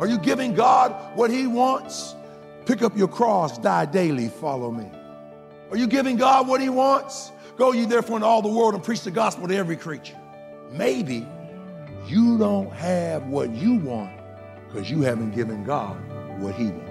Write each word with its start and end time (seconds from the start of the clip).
Are 0.00 0.06
you 0.06 0.18
giving 0.18 0.54
God 0.54 1.16
what 1.16 1.30
He 1.30 1.46
wants? 1.46 2.14
Pick 2.66 2.82
up 2.82 2.96
your 2.96 3.08
cross, 3.08 3.58
die 3.58 3.86
daily, 3.86 4.28
follow 4.28 4.70
me. 4.70 4.90
Are 5.70 5.76
you 5.76 5.86
giving 5.86 6.16
God 6.16 6.46
what 6.46 6.60
He 6.60 6.68
wants? 6.68 7.32
Go 7.56 7.72
ye 7.72 7.86
therefore 7.86 8.16
into 8.16 8.26
all 8.26 8.42
the 8.42 8.48
world 8.48 8.74
and 8.74 8.84
preach 8.84 9.02
the 9.02 9.10
gospel 9.10 9.48
to 9.48 9.56
every 9.56 9.76
creature. 9.76 10.16
Maybe 10.70 11.26
you 12.06 12.36
don't 12.38 12.70
have 12.72 13.26
what 13.26 13.50
you 13.50 13.76
want 13.76 14.12
because 14.68 14.90
you 14.90 15.02
haven't 15.02 15.34
given 15.34 15.64
God 15.64 15.96
what 16.40 16.54
He 16.54 16.66
wants. 16.66 16.85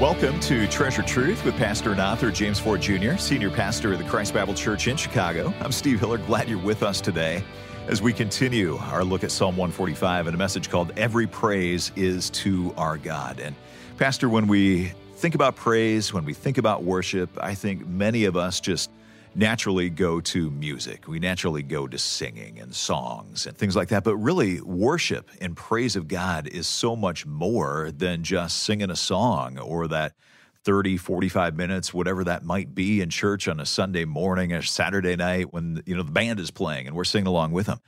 Welcome 0.00 0.40
to 0.40 0.66
Treasured 0.66 1.06
Truth 1.06 1.44
with 1.44 1.54
Pastor 1.54 1.92
and 1.92 2.00
author 2.00 2.32
James 2.32 2.58
Ford 2.58 2.82
Jr., 2.82 3.16
Senior 3.16 3.48
Pastor 3.48 3.92
of 3.92 4.00
the 4.00 4.04
Christ 4.04 4.34
Bible 4.34 4.52
Church 4.52 4.88
in 4.88 4.96
Chicago. 4.96 5.54
I'm 5.60 5.70
Steve 5.70 6.00
Hiller. 6.00 6.18
Glad 6.18 6.48
you're 6.48 6.58
with 6.58 6.82
us 6.82 7.00
today 7.00 7.44
as 7.86 8.02
we 8.02 8.12
continue 8.12 8.76
our 8.76 9.04
look 9.04 9.22
at 9.22 9.30
Psalm 9.30 9.56
145 9.56 10.26
and 10.26 10.34
a 10.34 10.38
message 10.38 10.68
called 10.68 10.90
Every 10.96 11.28
Praise 11.28 11.92
is 11.94 12.28
to 12.30 12.74
Our 12.76 12.98
God. 12.98 13.38
And, 13.38 13.54
Pastor, 13.96 14.28
when 14.28 14.48
we 14.48 14.86
think 15.14 15.36
about 15.36 15.54
praise, 15.54 16.12
when 16.12 16.24
we 16.24 16.34
think 16.34 16.58
about 16.58 16.82
worship, 16.82 17.30
I 17.40 17.54
think 17.54 17.86
many 17.86 18.24
of 18.24 18.36
us 18.36 18.58
just 18.58 18.90
naturally 19.34 19.90
go 19.90 20.20
to 20.20 20.50
music. 20.50 21.08
We 21.08 21.18
naturally 21.18 21.62
go 21.62 21.86
to 21.86 21.98
singing 21.98 22.60
and 22.60 22.74
songs 22.74 23.46
and 23.46 23.56
things 23.56 23.74
like 23.74 23.88
that. 23.88 24.04
But 24.04 24.16
really, 24.16 24.60
worship 24.60 25.30
and 25.40 25.56
praise 25.56 25.96
of 25.96 26.08
God 26.08 26.46
is 26.46 26.66
so 26.66 26.94
much 26.94 27.26
more 27.26 27.90
than 27.90 28.22
just 28.22 28.62
singing 28.62 28.90
a 28.90 28.96
song 28.96 29.58
or 29.58 29.88
that 29.88 30.12
30, 30.64 30.96
45 30.96 31.56
minutes, 31.56 31.92
whatever 31.92 32.24
that 32.24 32.44
might 32.44 32.74
be 32.74 33.00
in 33.00 33.10
church 33.10 33.48
on 33.48 33.60
a 33.60 33.66
Sunday 33.66 34.04
morning 34.04 34.52
or 34.52 34.62
Saturday 34.62 35.14
night 35.16 35.52
when 35.52 35.82
you 35.84 35.94
know 35.94 36.02
the 36.02 36.12
band 36.12 36.40
is 36.40 36.50
playing 36.50 36.86
and 36.86 36.96
we're 36.96 37.04
singing 37.04 37.26
along 37.26 37.52
with 37.52 37.66
them. 37.66 37.80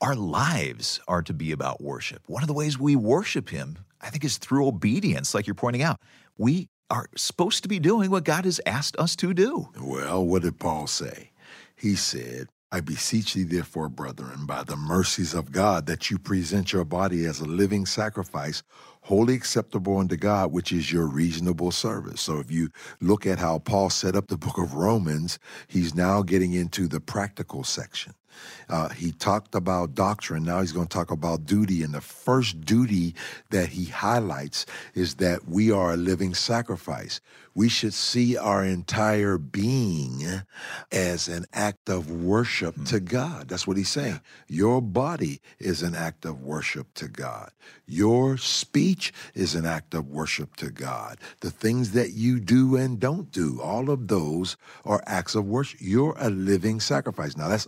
Our 0.00 0.14
lives 0.14 1.00
are 1.08 1.22
to 1.22 1.32
be 1.32 1.52
about 1.52 1.80
worship. 1.80 2.22
One 2.28 2.42
of 2.42 2.46
the 2.46 2.54
ways 2.54 2.78
we 2.78 2.94
worship 2.94 3.48
him, 3.48 3.78
I 4.00 4.10
think, 4.10 4.24
is 4.24 4.38
through 4.38 4.68
obedience, 4.68 5.34
like 5.34 5.46
you're 5.46 5.54
pointing 5.54 5.82
out. 5.82 6.00
We 6.36 6.68
are 6.90 7.06
supposed 7.16 7.62
to 7.62 7.68
be 7.68 7.78
doing 7.78 8.10
what 8.10 8.24
God 8.24 8.44
has 8.44 8.60
asked 8.66 8.96
us 8.98 9.14
to 9.16 9.34
do. 9.34 9.68
Well, 9.80 10.24
what 10.24 10.42
did 10.42 10.58
Paul 10.58 10.86
say? 10.86 11.30
He 11.76 11.94
said, 11.94 12.48
I 12.70 12.80
beseech 12.80 13.32
thee, 13.32 13.44
therefore, 13.44 13.88
brethren, 13.88 14.44
by 14.44 14.62
the 14.62 14.76
mercies 14.76 15.32
of 15.32 15.52
God, 15.52 15.86
that 15.86 16.10
you 16.10 16.18
present 16.18 16.72
your 16.72 16.84
body 16.84 17.24
as 17.24 17.40
a 17.40 17.46
living 17.46 17.86
sacrifice, 17.86 18.62
wholly 19.02 19.34
acceptable 19.34 19.96
unto 19.96 20.16
God, 20.16 20.52
which 20.52 20.70
is 20.70 20.92
your 20.92 21.06
reasonable 21.06 21.70
service. 21.70 22.20
So 22.20 22.40
if 22.40 22.50
you 22.50 22.68
look 23.00 23.26
at 23.26 23.38
how 23.38 23.58
Paul 23.60 23.88
set 23.88 24.14
up 24.14 24.26
the 24.26 24.36
book 24.36 24.58
of 24.58 24.74
Romans, 24.74 25.38
he's 25.66 25.94
now 25.94 26.20
getting 26.20 26.52
into 26.52 26.88
the 26.88 27.00
practical 27.00 27.64
section. 27.64 28.12
Uh, 28.68 28.88
he 28.90 29.12
talked 29.12 29.54
about 29.54 29.94
doctrine. 29.94 30.44
Now 30.44 30.60
he's 30.60 30.72
going 30.72 30.86
to 30.86 30.94
talk 30.94 31.10
about 31.10 31.46
duty. 31.46 31.82
And 31.82 31.94
the 31.94 32.00
first 32.00 32.60
duty 32.60 33.14
that 33.50 33.70
he 33.70 33.86
highlights 33.86 34.66
is 34.94 35.16
that 35.16 35.48
we 35.48 35.70
are 35.70 35.92
a 35.92 35.96
living 35.96 36.34
sacrifice. 36.34 37.20
We 37.54 37.68
should 37.68 37.94
see 37.94 38.36
our 38.36 38.64
entire 38.64 39.36
being 39.36 40.22
as 40.92 41.26
an 41.26 41.46
act 41.52 41.88
of 41.88 42.08
worship 42.08 42.74
mm-hmm. 42.74 42.84
to 42.84 43.00
God. 43.00 43.48
That's 43.48 43.66
what 43.66 43.76
he's 43.76 43.88
saying. 43.88 44.20
Your 44.46 44.80
body 44.80 45.40
is 45.58 45.82
an 45.82 45.96
act 45.96 46.24
of 46.24 46.40
worship 46.40 46.94
to 46.94 47.08
God. 47.08 47.50
Your 47.84 48.36
speech 48.36 49.12
is 49.34 49.56
an 49.56 49.66
act 49.66 49.94
of 49.94 50.08
worship 50.08 50.54
to 50.56 50.70
God. 50.70 51.18
The 51.40 51.50
things 51.50 51.92
that 51.92 52.12
you 52.12 52.38
do 52.38 52.76
and 52.76 53.00
don't 53.00 53.32
do, 53.32 53.60
all 53.60 53.90
of 53.90 54.06
those 54.06 54.56
are 54.84 55.02
acts 55.06 55.34
of 55.34 55.44
worship. 55.44 55.80
You're 55.82 56.14
a 56.18 56.30
living 56.30 56.78
sacrifice. 56.78 57.36
Now 57.36 57.48
that's 57.48 57.66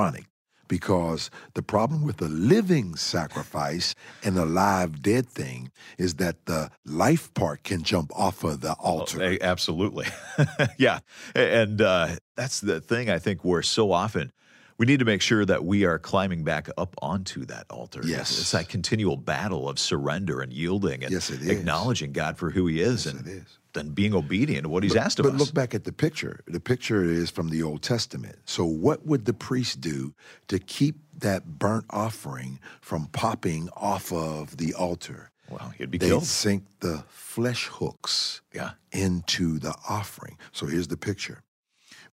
oxymoronic 0.00 0.24
because 0.68 1.30
the 1.54 1.62
problem 1.62 2.04
with 2.04 2.18
the 2.18 2.28
living 2.28 2.94
sacrifice 2.94 3.94
and 4.22 4.36
the 4.36 4.46
live 4.46 5.02
dead 5.02 5.26
thing 5.26 5.72
is 5.98 6.14
that 6.14 6.46
the 6.46 6.70
life 6.86 7.34
part 7.34 7.64
can 7.64 7.82
jump 7.82 8.12
off 8.14 8.44
of 8.44 8.60
the 8.60 8.76
oh, 8.78 8.98
altar. 8.98 9.20
Oh, 9.20 9.36
absolutely. 9.40 10.06
yeah. 10.78 11.00
And 11.34 11.82
uh, 11.82 12.10
that's 12.36 12.60
the 12.60 12.80
thing 12.80 13.10
I 13.10 13.18
think 13.18 13.44
we're 13.44 13.62
so 13.62 13.90
often 13.90 14.32
we 14.78 14.86
need 14.86 15.00
to 15.00 15.04
make 15.04 15.20
sure 15.20 15.44
that 15.44 15.62
we 15.66 15.84
are 15.84 15.98
climbing 15.98 16.42
back 16.42 16.70
up 16.78 16.96
onto 17.02 17.44
that 17.44 17.66
altar. 17.68 18.00
Yes. 18.02 18.40
It's, 18.40 18.52
that 18.52 18.70
continual 18.70 19.18
battle 19.18 19.68
of 19.68 19.78
surrender 19.78 20.40
and 20.40 20.50
yielding 20.50 21.04
and 21.04 21.12
yes, 21.12 21.28
acknowledging 21.28 22.12
God 22.12 22.38
for 22.38 22.48
who 22.48 22.66
he 22.66 22.80
is. 22.80 23.04
Yes, 23.04 23.14
and 23.14 23.26
it 23.26 23.30
is 23.30 23.58
and 23.76 23.94
being 23.94 24.14
obedient 24.14 24.64
to 24.64 24.68
what 24.68 24.82
he's 24.82 24.94
but, 24.94 25.02
asked 25.02 25.18
of 25.18 25.24
but 25.24 25.34
us. 25.34 25.38
But 25.38 25.44
look 25.44 25.54
back 25.54 25.74
at 25.74 25.84
the 25.84 25.92
picture. 25.92 26.40
The 26.46 26.60
picture 26.60 27.04
is 27.04 27.30
from 27.30 27.50
the 27.50 27.62
Old 27.62 27.82
Testament. 27.82 28.36
So 28.44 28.64
what 28.64 29.06
would 29.06 29.24
the 29.24 29.32
priest 29.32 29.80
do 29.80 30.14
to 30.48 30.58
keep 30.58 30.96
that 31.18 31.58
burnt 31.58 31.86
offering 31.90 32.60
from 32.80 33.06
popping 33.06 33.68
off 33.76 34.12
of 34.12 34.56
the 34.56 34.74
altar? 34.74 35.30
Well, 35.48 35.72
he'd 35.76 35.90
be 35.90 35.98
They'd 35.98 36.08
killed. 36.08 36.24
sink 36.24 36.64
the 36.80 37.04
flesh 37.08 37.66
hooks 37.66 38.40
yeah. 38.52 38.72
into 38.92 39.58
the 39.58 39.74
offering. 39.88 40.38
So 40.52 40.66
here's 40.66 40.88
the 40.88 40.96
picture. 40.96 41.42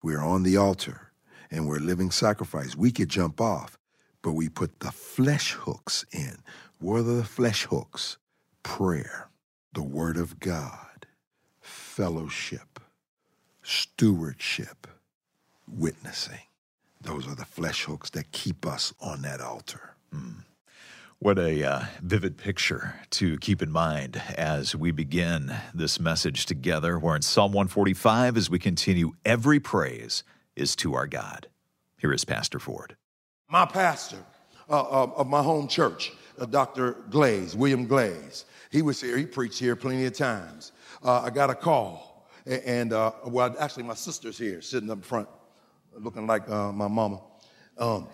We're 0.01 0.23
on 0.23 0.43
the 0.43 0.57
altar 0.57 1.11
and 1.51 1.67
we're 1.67 1.79
living 1.79 2.11
sacrifice. 2.11 2.75
We 2.75 2.91
could 2.91 3.09
jump 3.09 3.39
off, 3.39 3.77
but 4.21 4.33
we 4.33 4.49
put 4.49 4.79
the 4.79 4.91
flesh 4.91 5.51
hooks 5.53 6.05
in. 6.11 6.37
What 6.79 6.97
are 6.97 7.03
the 7.03 7.23
flesh 7.23 7.65
hooks? 7.65 8.17
Prayer, 8.63 9.29
the 9.73 9.83
word 9.83 10.17
of 10.17 10.39
God 10.39 10.86
fellowship, 11.97 12.79
stewardship, 13.63 14.85
witnessing. 15.67 16.37
Those 17.01 17.27
are 17.27 17.33
the 17.33 17.43
flesh 17.43 17.85
hooks 17.85 18.11
that 18.11 18.31
keep 18.31 18.67
us 18.67 18.93
on 19.01 19.23
that 19.23 19.41
altar. 19.41 19.95
Mm. 20.13 20.43
What 21.17 21.39
a 21.39 21.63
uh, 21.63 21.85
vivid 22.03 22.37
picture 22.37 22.99
to 23.09 23.39
keep 23.39 23.63
in 23.63 23.71
mind 23.71 24.21
as 24.37 24.75
we 24.75 24.91
begin 24.91 25.55
this 25.73 25.99
message 25.99 26.45
together. 26.45 26.99
We're 26.99 27.15
in 27.15 27.23
Psalm 27.23 27.51
145 27.51 28.37
as 28.37 28.47
we 28.47 28.59
continue. 28.59 29.13
Every 29.25 29.59
praise 29.59 30.23
is 30.55 30.75
to 30.75 30.93
our 30.93 31.07
God. 31.07 31.47
Here 31.97 32.13
is 32.13 32.25
Pastor 32.25 32.59
Ford. 32.59 32.95
My 33.49 33.65
pastor 33.65 34.23
uh, 34.69 34.81
uh, 34.81 35.11
of 35.15 35.25
my 35.25 35.41
home 35.41 35.67
church, 35.67 36.13
uh, 36.39 36.45
Dr. 36.45 36.97
Glaze, 37.09 37.55
William 37.55 37.87
Glaze, 37.87 38.45
he 38.69 38.83
was 38.83 39.01
here. 39.01 39.17
He 39.17 39.25
preached 39.25 39.57
here 39.57 39.75
plenty 39.75 40.05
of 40.05 40.13
times 40.13 40.73
uh, 41.03 41.21
I 41.21 41.29
got 41.29 41.49
a 41.49 41.55
call. 41.55 42.27
And, 42.45 42.93
uh, 42.93 43.11
well, 43.25 43.55
actually, 43.59 43.83
my 43.83 43.93
sister's 43.93 44.37
here 44.37 44.61
sitting 44.61 44.89
up 44.89 45.03
front, 45.03 45.27
looking 45.93 46.25
like 46.27 46.49
uh, 46.49 46.71
my 46.71 46.87
mama. 46.87 47.21
Um, 47.77 48.07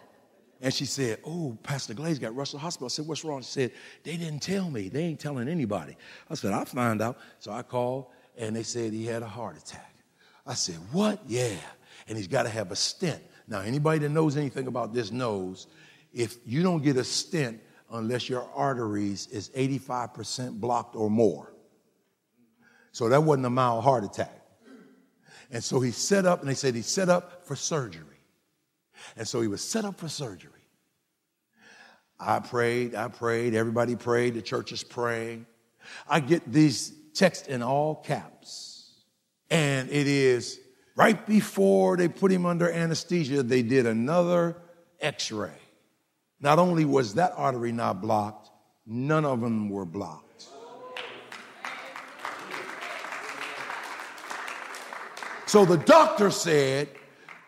and 0.64 0.74
she 0.74 0.86
said, 0.86 1.20
Oh, 1.26 1.58
Pastor 1.62 1.94
Glaze 1.94 2.18
got 2.18 2.36
rushed 2.36 2.52
to 2.52 2.58
the 2.58 2.62
hospital. 2.62 2.86
I 2.86 2.90
said, 2.90 3.06
What's 3.06 3.24
wrong? 3.24 3.42
She 3.42 3.52
said, 3.52 3.72
They 4.04 4.18
didn't 4.18 4.40
tell 4.40 4.72
me. 4.72 4.90
They 4.90 5.04
ain't 5.04 5.20
telling 5.20 5.48
anybody. 5.48 5.98
I 6.30 6.36
said, 6.36 6.54
I'll 6.54 6.66
find 6.66 7.02
out. 7.02 7.20
So 7.40 7.52
I 7.52 7.62
called, 7.62 8.08
and 8.38 8.56
they 8.56 8.64
said 8.64 8.94
he 8.94 9.06
had 9.06 9.22
a 9.24 9.28
heart 9.28 9.58
attack. 9.58 9.94
I 10.48 10.54
said, 10.54 10.78
What? 10.92 11.22
Yeah. 11.28 11.56
And 12.08 12.18
he's 12.18 12.28
got 12.28 12.44
to 12.44 12.50
have 12.50 12.72
a 12.72 12.76
stent. 12.76 13.22
Now, 13.48 13.60
anybody 13.60 14.00
that 14.00 14.10
knows 14.10 14.38
anything 14.38 14.68
about 14.68 14.94
this 14.94 15.12
knows 15.12 15.68
if 16.14 16.38
you 16.46 16.64
don't 16.64 16.82
get 16.82 16.98
a 16.98 17.04
stent 17.04 17.62
unless 17.92 18.30
your 18.30 18.50
arteries 18.56 19.28
is 19.28 19.50
85% 19.50 20.60
blocked 20.60 20.96
or 20.96 21.10
more, 21.10 21.53
so 22.94 23.10
that 23.10 23.24
wasn't 23.24 23.46
a 23.46 23.50
mild 23.50 23.84
heart 23.84 24.06
attack. 24.06 24.40
And 25.52 25.64
so 25.64 25.82
he 25.82 25.92
set 25.92 26.26
up, 26.26 26.40
and 26.40 26.50
they 26.50 26.54
said 26.54 26.74
he 26.74 26.82
set 26.82 27.10
up 27.10 27.46
for 27.46 27.56
surgery. 27.56 28.06
And 29.18 29.28
so 29.28 29.42
he 29.42 29.48
was 29.48 29.62
set 29.62 29.84
up 29.84 30.00
for 30.00 30.08
surgery. 30.08 30.52
I 32.20 32.40
prayed, 32.40 32.96
I 32.96 33.10
prayed, 33.10 33.54
everybody 33.54 33.96
prayed, 33.96 34.36
the 34.36 34.42
church 34.42 34.72
is 34.72 34.84
praying. 34.84 35.46
I 36.08 36.22
get 36.22 36.50
these 36.52 36.94
texts 37.14 37.48
in 37.48 37.62
all 37.62 37.96
caps. 37.96 39.04
And 39.50 39.90
it 39.90 40.08
is 40.08 40.60
right 40.96 41.26
before 41.28 41.98
they 41.98 42.08
put 42.08 42.32
him 42.32 42.46
under 42.46 42.72
anesthesia, 42.72 43.44
they 43.44 43.62
did 43.62 43.86
another 43.86 44.56
x 45.02 45.32
ray. 45.32 45.52
Not 46.40 46.60
only 46.60 46.86
was 46.86 47.16
that 47.16 47.34
artery 47.36 47.72
not 47.72 48.02
blocked, 48.02 48.50
none 48.86 49.26
of 49.26 49.42
them 49.42 49.70
were 49.70 49.86
blocked. 49.86 50.33
So 55.54 55.66
the 55.66 55.78
doctor 55.78 56.32
said 56.32 56.90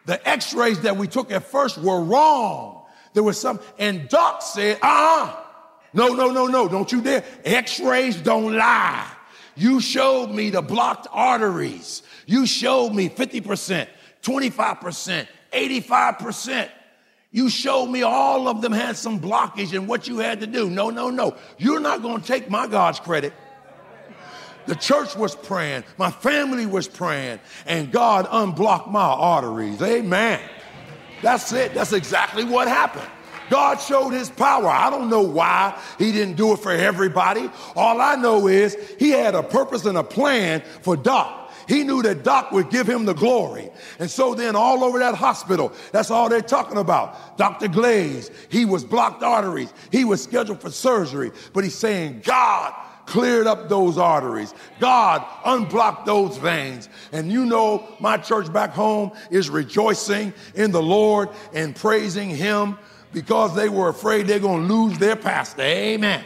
the 0.06 0.30
x 0.30 0.54
rays 0.54 0.82
that 0.82 0.96
we 0.96 1.08
took 1.08 1.32
at 1.32 1.42
first 1.42 1.80
were 1.80 2.04
wrong. 2.04 2.86
There 3.16 3.24
was 3.24 3.42
some, 3.42 3.60
and 3.80 4.08
Doc 4.10 4.44
said, 4.44 4.78
uh 4.84 5.32
uh 5.34 5.36
no, 5.92 6.10
no, 6.10 6.30
no, 6.30 6.46
no, 6.46 6.68
don't 6.68 6.92
you 6.92 7.02
dare. 7.02 7.24
X 7.44 7.80
rays 7.80 8.16
don't 8.16 8.56
lie. 8.56 9.12
You 9.56 9.80
showed 9.82 10.30
me 10.30 10.52
the 10.52 10.62
blocked 10.62 11.08
arteries. 11.12 12.04
You 12.28 12.46
showed 12.46 12.94
me 12.94 13.10
50%, 13.10 13.88
25%, 14.22 15.28
85%. 15.52 16.70
You 17.32 17.50
showed 17.50 17.88
me 17.88 18.04
all 18.04 18.48
of 18.48 18.62
them 18.62 18.72
had 18.72 18.98
some 18.98 19.20
blockage 19.20 19.76
and 19.76 19.88
what 19.88 20.08
you 20.08 20.20
had 20.20 20.42
to 20.42 20.46
do. 20.46 20.70
No, 20.70 20.92
no, 20.92 21.10
no. 21.10 21.36
You're 21.58 21.80
not 21.80 22.04
going 22.04 22.22
to 22.22 22.28
take 22.28 22.52
my 22.52 22.68
God's 22.68 23.00
credit. 23.00 23.34
The 24.68 24.76
church 24.76 25.16
was 25.16 25.36
praying, 25.36 25.84
my 25.98 26.12
family 26.12 26.66
was 26.66 26.88
praying, 26.88 27.40
and 27.66 27.92
God 27.92 28.28
unblocked 28.32 28.90
my 28.90 29.00
arteries. 29.02 29.82
Amen. 29.82 30.40
That's 31.22 31.52
it. 31.54 31.74
That's 31.74 31.94
exactly 31.94 32.44
what 32.44 32.68
happened. 32.68 33.10
God 33.50 33.80
showed 33.80 34.10
his 34.10 34.30
power. 34.30 34.68
I 34.68 34.90
don't 34.90 35.10
know 35.10 35.22
why 35.22 35.80
he 36.00 36.12
didn't 36.12 36.36
do 36.36 36.54
it 36.54 36.60
for 36.60 36.72
everybody. 36.72 37.50
All 37.76 38.02
I 38.02 38.16
know 38.16 38.48
is 38.48 38.78
he 38.98 39.12
had 39.12 39.36
a 39.36 39.44
purpose 39.44 39.86
and 39.86 39.98
a 39.98 40.04
plan 40.04 40.62
for 40.82 40.98
Doc. 40.98 41.52
He 41.68 41.84
knew 41.84 42.04
that 42.04 42.24
Doc 42.24 42.52
would 42.52 42.70
give 42.70 42.88
him 42.88 43.06
the 43.06 43.14
glory. 43.14 43.72
And 44.00 44.10
so 44.10 44.36
then 44.36 44.56
all 44.56 44.84
over 44.84 45.00
that 45.00 45.16
hospital, 45.16 45.74
that's 45.92 46.12
all 46.12 46.30
they're 46.30 46.42
talking 46.42 46.78
about. 46.78 47.38
Dr. 47.38 47.68
Glaze, 47.68 48.30
he 48.50 48.66
was 48.66 48.84
blocked 48.84 49.24
arteries. 49.24 49.74
He 49.92 50.06
was 50.06 50.22
scheduled 50.22 50.62
for 50.62 50.70
surgery, 50.70 51.32
but 51.54 51.64
he's 51.64 51.76
saying, 51.76 52.22
God 52.24 52.74
cleared 53.06 53.48
up 53.48 53.70
those 53.70 53.98
arteries. 53.98 54.54
God 54.80 55.26
unblocked 55.46 56.06
those 56.06 56.38
veins. 56.38 56.90
And 57.12 57.32
you 57.32 57.46
know, 57.46 57.88
my 58.00 58.18
church 58.18 58.52
back 58.52 58.72
home 58.72 59.12
is 59.30 59.50
rejoicing 59.50 60.34
in 60.56 60.72
the 60.72 60.82
Lord 60.82 61.30
and 61.54 61.76
praising 61.76 62.30
him 62.30 62.78
because 63.14 63.56
they 63.56 63.70
were 63.70 63.90
afraid 63.90 64.28
they're 64.28 64.40
going 64.40 64.68
to 64.68 64.74
lose 64.74 64.98
their 64.98 65.16
pastor. 65.16 65.62
Amen. 65.62 66.24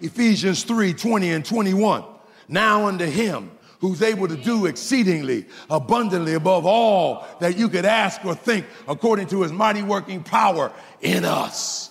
Ephesians 0.00 0.62
3 0.62 0.94
20 0.94 1.30
and 1.30 1.44
21. 1.44 2.04
Now 2.48 2.86
unto 2.86 3.04
him 3.04 3.50
who's 3.80 4.02
able 4.02 4.26
to 4.28 4.36
do 4.36 4.66
exceedingly 4.66 5.46
abundantly 5.70 6.34
above 6.34 6.66
all 6.66 7.26
that 7.40 7.56
you 7.56 7.68
could 7.68 7.84
ask 7.84 8.24
or 8.24 8.34
think 8.34 8.66
according 8.88 9.26
to 9.28 9.42
his 9.42 9.52
mighty 9.52 9.82
working 9.82 10.22
power 10.22 10.72
in 11.00 11.24
us. 11.24 11.87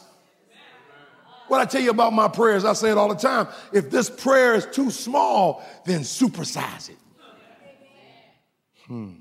What 1.47 1.61
I 1.61 1.65
tell 1.65 1.81
you 1.81 1.91
about 1.91 2.13
my 2.13 2.27
prayers, 2.27 2.65
I 2.65 2.73
say 2.73 2.91
it 2.91 2.97
all 2.97 3.09
the 3.09 3.15
time. 3.15 3.47
If 3.71 3.89
this 3.89 4.09
prayer 4.09 4.55
is 4.55 4.65
too 4.65 4.91
small, 4.91 5.63
then 5.85 6.01
supersize 6.01 6.89
it. 6.89 6.97
Hmm. 8.85 9.11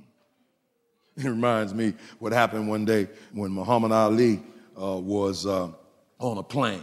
It 1.17 1.25
reminds 1.25 1.73
me 1.73 1.95
what 2.19 2.33
happened 2.33 2.69
one 2.69 2.85
day 2.85 3.09
when 3.33 3.51
Muhammad 3.51 3.93
Ali 3.93 4.43
uh, 4.81 4.99
was 4.99 5.47
uh, 5.47 5.71
on 6.19 6.39
a 6.39 6.43
plane. 6.43 6.83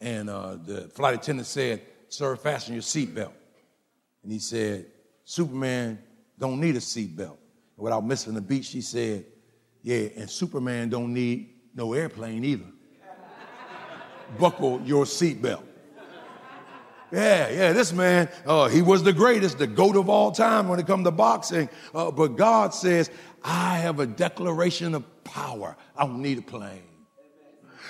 And 0.00 0.28
uh, 0.28 0.56
the 0.56 0.88
flight 0.88 1.14
attendant 1.14 1.46
said, 1.46 1.82
Sir, 2.08 2.36
fasten 2.36 2.74
your 2.74 2.82
seatbelt. 2.82 3.32
And 4.22 4.32
he 4.32 4.38
said, 4.38 4.86
Superman 5.24 5.98
don't 6.38 6.60
need 6.60 6.76
a 6.76 6.80
seatbelt. 6.80 7.36
Without 7.76 8.04
missing 8.04 8.34
the 8.34 8.40
beat, 8.40 8.64
she 8.64 8.80
said, 8.80 9.24
Yeah, 9.82 10.08
and 10.16 10.28
Superman 10.28 10.88
don't 10.90 11.14
need 11.14 11.50
no 11.74 11.94
airplane 11.94 12.44
either. 12.44 12.66
Buckle 14.38 14.80
your 14.82 15.04
seatbelt. 15.04 15.62
Yeah, 17.12 17.50
yeah, 17.50 17.72
this 17.74 17.92
man, 17.92 18.30
uh, 18.46 18.68
he 18.68 18.80
was 18.80 19.02
the 19.02 19.12
greatest, 19.12 19.58
the 19.58 19.66
GOAT 19.66 19.96
of 19.96 20.08
all 20.08 20.32
time 20.32 20.66
when 20.68 20.80
it 20.80 20.86
comes 20.86 21.04
to 21.04 21.10
boxing. 21.10 21.68
Uh, 21.94 22.10
but 22.10 22.36
God 22.36 22.72
says, 22.72 23.10
I 23.44 23.76
have 23.78 24.00
a 24.00 24.06
declaration 24.06 24.94
of 24.94 25.04
power. 25.22 25.76
I 25.94 26.06
don't 26.06 26.22
need 26.22 26.38
a 26.38 26.42
plane. 26.42 26.84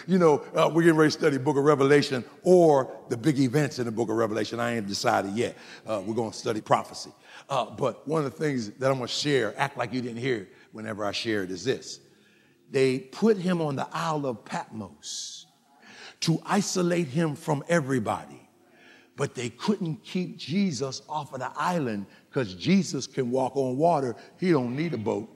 You 0.09 0.19
know, 0.19 0.43
uh, 0.56 0.69
we're 0.73 0.83
getting 0.83 0.97
ready 0.97 1.12
to 1.12 1.17
study 1.17 1.39
book 1.39 1.56
of 1.56 1.62
Revelation 1.62 2.25
or 2.43 2.97
the 3.09 3.17
big 3.17 3.38
events 3.38 3.79
in 3.79 3.85
the 3.85 3.93
book 3.93 4.09
of 4.09 4.17
Revelation. 4.17 4.59
I 4.59 4.77
ain't 4.77 4.88
decided 4.88 5.35
yet. 5.35 5.56
Uh, 5.87 6.03
we're 6.05 6.15
going 6.15 6.33
to 6.33 6.37
study 6.37 6.61
prophecy. 6.61 7.12
Uh, 7.49 7.67
but 7.67 8.06
one 8.09 8.25
of 8.25 8.33
the 8.33 8.37
things 8.37 8.71
that 8.71 8.91
I'm 8.91 8.97
going 8.97 9.06
to 9.06 9.12
share, 9.12 9.55
act 9.56 9.79
like 9.79 9.93
you 9.93 10.00
didn't 10.00 10.19
hear 10.19 10.38
it 10.38 10.49
whenever 10.73 11.05
I 11.05 11.12
share 11.12 11.45
it, 11.45 11.53
is 11.53 11.62
this. 11.62 12.00
They 12.73 12.99
put 12.99 13.37
him 13.37 13.61
on 13.61 13.77
the 13.77 13.87
Isle 13.93 14.27
of 14.27 14.45
Patmos 14.45 15.47
to 16.23 16.41
isolate 16.45 17.09
him 17.09 17.37
from 17.37 17.63
everybody 17.69 18.43
but 19.17 19.35
they 19.35 19.51
couldn't 19.51 20.03
keep 20.03 20.37
Jesus 20.37 21.03
off 21.09 21.33
of 21.33 21.41
the 21.41 21.51
island 21.57 22.07
because 22.29 22.55
Jesus 22.55 23.07
can 23.07 23.31
walk 23.31 23.57
on 23.57 23.77
water. 23.77 24.17
He 24.39 24.51
don't 24.51 24.75
need 24.75 24.95
a 24.95 24.99
boat. 24.99 25.29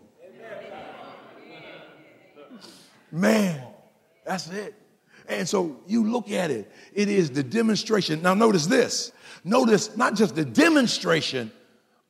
Man, 3.12 3.62
that's 4.24 4.48
it. 4.48 4.74
And 5.28 5.48
so 5.48 5.80
you 5.86 6.08
look 6.08 6.30
at 6.30 6.50
it, 6.50 6.70
it 6.92 7.08
is 7.08 7.30
the 7.30 7.42
demonstration. 7.42 8.22
Now, 8.22 8.34
notice 8.34 8.66
this. 8.66 9.12
Notice 9.44 9.96
not 9.96 10.14
just 10.14 10.34
the 10.34 10.44
demonstration 10.44 11.52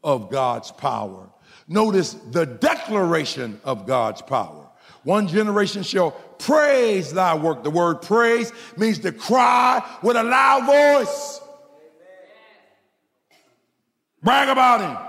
of 0.04 0.30
God's 0.30 0.70
power, 0.70 1.28
notice 1.68 2.14
the 2.30 2.46
declaration 2.46 3.60
of 3.64 3.86
God's 3.86 4.22
power. 4.22 4.65
One 5.06 5.28
generation 5.28 5.84
shall 5.84 6.10
praise 6.10 7.12
thy 7.12 7.36
work. 7.36 7.62
The 7.62 7.70
word 7.70 8.02
praise 8.02 8.52
means 8.76 8.98
to 8.98 9.12
cry 9.12 9.80
with 10.02 10.16
a 10.16 10.24
loud 10.24 10.66
voice. 10.66 11.40
Brag 14.20 14.48
about 14.48 14.80
him. 14.80 15.08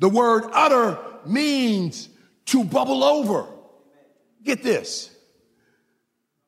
The 0.00 0.08
word 0.08 0.50
utter 0.52 0.98
means 1.24 2.08
to 2.46 2.64
bubble 2.64 3.04
over. 3.04 3.46
Get 4.42 4.64
this. 4.64 5.14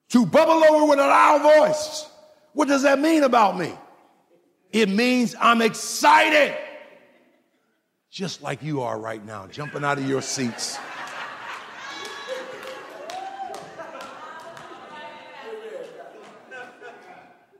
To 0.08 0.26
bubble 0.26 0.64
over 0.64 0.86
with 0.86 0.98
a 0.98 1.06
loud 1.06 1.42
voice. 1.42 2.10
What 2.52 2.66
does 2.66 2.82
that 2.82 2.98
mean 2.98 3.22
about 3.22 3.56
me? 3.56 3.72
It 4.72 4.88
means 4.88 5.36
I'm 5.40 5.62
excited. 5.62 6.56
Just 8.10 8.42
like 8.42 8.60
you 8.64 8.82
are 8.82 8.98
right 8.98 9.24
now, 9.24 9.46
jumping 9.46 9.84
out 9.84 9.98
of 9.98 10.08
your 10.08 10.20
seats. 10.20 10.80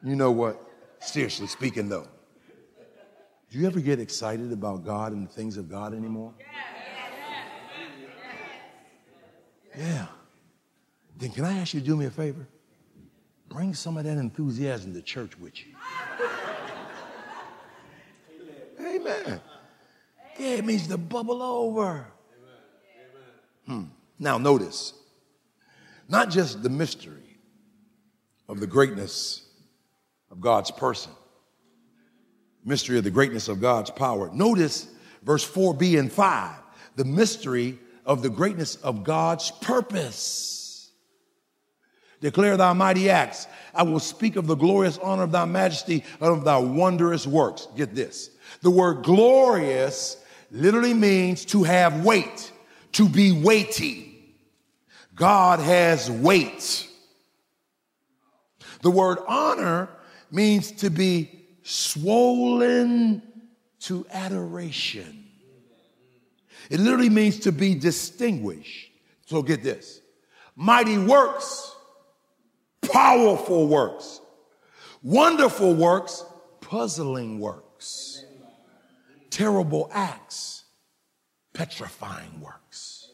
You 0.02 0.16
know 0.16 0.30
what? 0.30 0.60
Seriously 1.00 1.46
speaking, 1.46 1.88
though, 1.88 2.06
do 3.50 3.58
you 3.58 3.66
ever 3.66 3.80
get 3.80 3.98
excited 3.98 4.52
about 4.52 4.84
God 4.84 5.12
and 5.12 5.28
the 5.28 5.32
things 5.32 5.56
of 5.56 5.68
God 5.68 5.94
anymore? 5.94 6.32
Yeah. 9.76 10.06
Then 11.16 11.30
can 11.30 11.44
I 11.44 11.58
ask 11.58 11.74
you 11.74 11.80
to 11.80 11.86
do 11.86 11.96
me 11.96 12.06
a 12.06 12.10
favor? 12.10 12.46
Bring 13.48 13.74
some 13.74 13.96
of 13.96 14.04
that 14.04 14.16
enthusiasm 14.16 14.94
to 14.94 15.02
church 15.02 15.38
with 15.38 15.54
you. 15.58 15.74
Amen. 18.80 19.40
Yeah, 20.38 20.48
it 20.48 20.64
means 20.64 20.86
to 20.88 20.96
bubble 20.96 21.42
over. 21.42 22.06
Hmm. 23.66 23.84
Now, 24.18 24.38
notice, 24.38 24.94
not 26.08 26.30
just 26.30 26.62
the 26.62 26.70
mystery 26.70 27.38
of 28.48 28.60
the 28.60 28.66
greatness 28.66 29.49
of 30.30 30.40
God's 30.40 30.70
person, 30.70 31.12
mystery 32.64 32.98
of 32.98 33.04
the 33.04 33.10
greatness 33.10 33.48
of 33.48 33.60
God's 33.60 33.90
power. 33.90 34.30
Notice 34.32 34.88
verse 35.22 35.48
4b 35.48 35.98
and 35.98 36.12
5, 36.12 36.56
the 36.96 37.04
mystery 37.04 37.78
of 38.06 38.22
the 38.22 38.30
greatness 38.30 38.76
of 38.76 39.04
God's 39.04 39.50
purpose. 39.50 40.90
Declare 42.20 42.58
thy 42.58 42.72
mighty 42.74 43.08
acts. 43.08 43.46
I 43.74 43.82
will 43.82 44.00
speak 44.00 44.36
of 44.36 44.46
the 44.46 44.54
glorious 44.54 44.98
honor 44.98 45.22
of 45.22 45.32
thy 45.32 45.46
majesty 45.46 46.04
and 46.20 46.30
of 46.30 46.44
thy 46.44 46.58
wondrous 46.58 47.26
works. 47.26 47.66
Get 47.76 47.94
this. 47.94 48.30
The 48.62 48.70
word 48.70 49.04
glorious 49.04 50.22
literally 50.50 50.92
means 50.92 51.44
to 51.46 51.62
have 51.62 52.04
weight, 52.04 52.52
to 52.92 53.08
be 53.08 53.32
weighty. 53.32 54.34
God 55.14 55.60
has 55.60 56.10
weight. 56.10 56.88
The 58.82 58.90
word 58.90 59.18
honor 59.26 59.88
means 60.32 60.72
to 60.72 60.90
be 60.90 61.40
swollen 61.62 63.22
to 63.80 64.06
adoration. 64.10 65.24
It 66.70 66.80
literally 66.80 67.08
means 67.08 67.40
to 67.40 67.52
be 67.52 67.74
distinguished. 67.74 68.90
So 69.26 69.42
get 69.42 69.62
this 69.62 70.00
mighty 70.56 70.98
works, 70.98 71.74
powerful 72.92 73.68
works, 73.68 74.20
wonderful 75.02 75.74
works, 75.74 76.24
puzzling 76.60 77.40
works, 77.40 78.24
terrible 79.30 79.90
acts, 79.92 80.64
petrifying 81.52 82.40
works. 82.40 83.08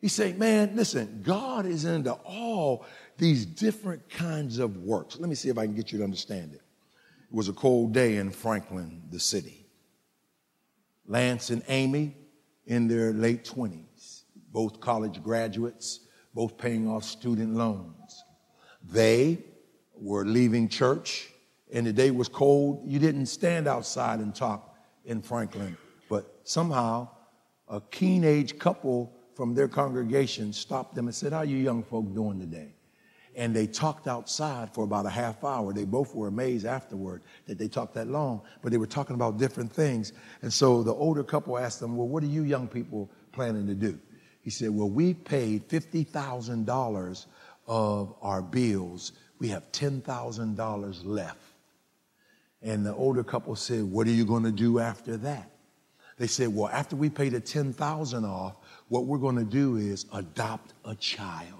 He's 0.00 0.12
saying, 0.12 0.38
man, 0.38 0.76
listen, 0.76 1.22
God 1.24 1.66
is 1.66 1.84
into 1.84 2.12
all 2.12 2.84
these 3.18 3.46
different 3.46 4.08
kinds 4.08 4.58
of 4.58 4.76
works. 4.78 5.18
Let 5.18 5.28
me 5.28 5.34
see 5.34 5.48
if 5.48 5.58
I 5.58 5.66
can 5.66 5.74
get 5.74 5.92
you 5.92 5.98
to 5.98 6.04
understand 6.04 6.52
it. 6.52 6.60
It 6.60 7.34
was 7.34 7.48
a 7.48 7.52
cold 7.52 7.92
day 7.92 8.16
in 8.16 8.30
Franklin, 8.30 9.02
the 9.10 9.20
city. 9.20 9.66
Lance 11.06 11.50
and 11.50 11.62
Amy 11.68 12.16
in 12.66 12.88
their 12.88 13.12
late 13.12 13.44
20s, 13.44 14.22
both 14.52 14.80
college 14.80 15.22
graduates, 15.22 16.00
both 16.34 16.58
paying 16.58 16.88
off 16.88 17.04
student 17.04 17.54
loans. 17.54 18.24
They 18.88 19.38
were 19.94 20.24
leaving 20.24 20.68
church 20.68 21.28
and 21.72 21.86
the 21.86 21.92
day 21.92 22.10
was 22.10 22.28
cold. 22.28 22.82
You 22.86 22.98
didn't 22.98 23.26
stand 23.26 23.66
outside 23.66 24.20
and 24.20 24.34
talk 24.34 24.76
in 25.04 25.22
Franklin, 25.22 25.76
but 26.08 26.40
somehow 26.44 27.08
a 27.68 27.80
keen 27.80 28.24
age 28.24 28.58
couple 28.58 29.12
from 29.34 29.54
their 29.54 29.68
congregation 29.68 30.52
stopped 30.52 30.94
them 30.94 31.06
and 31.06 31.14
said, 31.14 31.32
How 31.32 31.38
are 31.38 31.44
you 31.44 31.56
young 31.56 31.82
folk 31.82 32.14
doing 32.14 32.38
today? 32.38 32.75
And 33.36 33.54
they 33.54 33.66
talked 33.66 34.08
outside 34.08 34.72
for 34.72 34.82
about 34.84 35.04
a 35.04 35.10
half 35.10 35.44
hour. 35.44 35.72
They 35.72 35.84
both 35.84 36.14
were 36.14 36.28
amazed 36.28 36.64
afterward 36.64 37.22
that 37.46 37.58
they 37.58 37.68
talked 37.68 37.94
that 37.94 38.08
long, 38.08 38.40
but 38.62 38.72
they 38.72 38.78
were 38.78 38.86
talking 38.86 39.14
about 39.14 39.38
different 39.38 39.70
things. 39.70 40.14
And 40.40 40.52
so 40.52 40.82
the 40.82 40.94
older 40.94 41.22
couple 41.22 41.58
asked 41.58 41.80
them, 41.80 41.96
Well, 41.96 42.08
what 42.08 42.22
are 42.22 42.28
you 42.28 42.42
young 42.42 42.66
people 42.66 43.10
planning 43.32 43.66
to 43.66 43.74
do? 43.74 43.98
He 44.40 44.50
said, 44.50 44.70
Well, 44.70 44.88
we 44.88 45.12
paid 45.12 45.68
$50,000 45.68 47.26
of 47.66 48.14
our 48.22 48.40
bills. 48.40 49.12
We 49.38 49.48
have 49.48 49.70
$10,000 49.70 51.00
left. 51.04 51.38
And 52.62 52.86
the 52.86 52.94
older 52.94 53.22
couple 53.22 53.54
said, 53.54 53.84
What 53.84 54.06
are 54.06 54.12
you 54.12 54.24
going 54.24 54.44
to 54.44 54.52
do 54.52 54.78
after 54.78 55.18
that? 55.18 55.50
They 56.16 56.26
said, 56.26 56.48
Well, 56.54 56.68
after 56.68 56.96
we 56.96 57.10
pay 57.10 57.28
the 57.28 57.40
10000 57.40 58.24
off, 58.24 58.56
what 58.88 59.04
we're 59.04 59.18
going 59.18 59.36
to 59.36 59.44
do 59.44 59.76
is 59.76 60.06
adopt 60.12 60.72
a 60.86 60.94
child. 60.94 61.55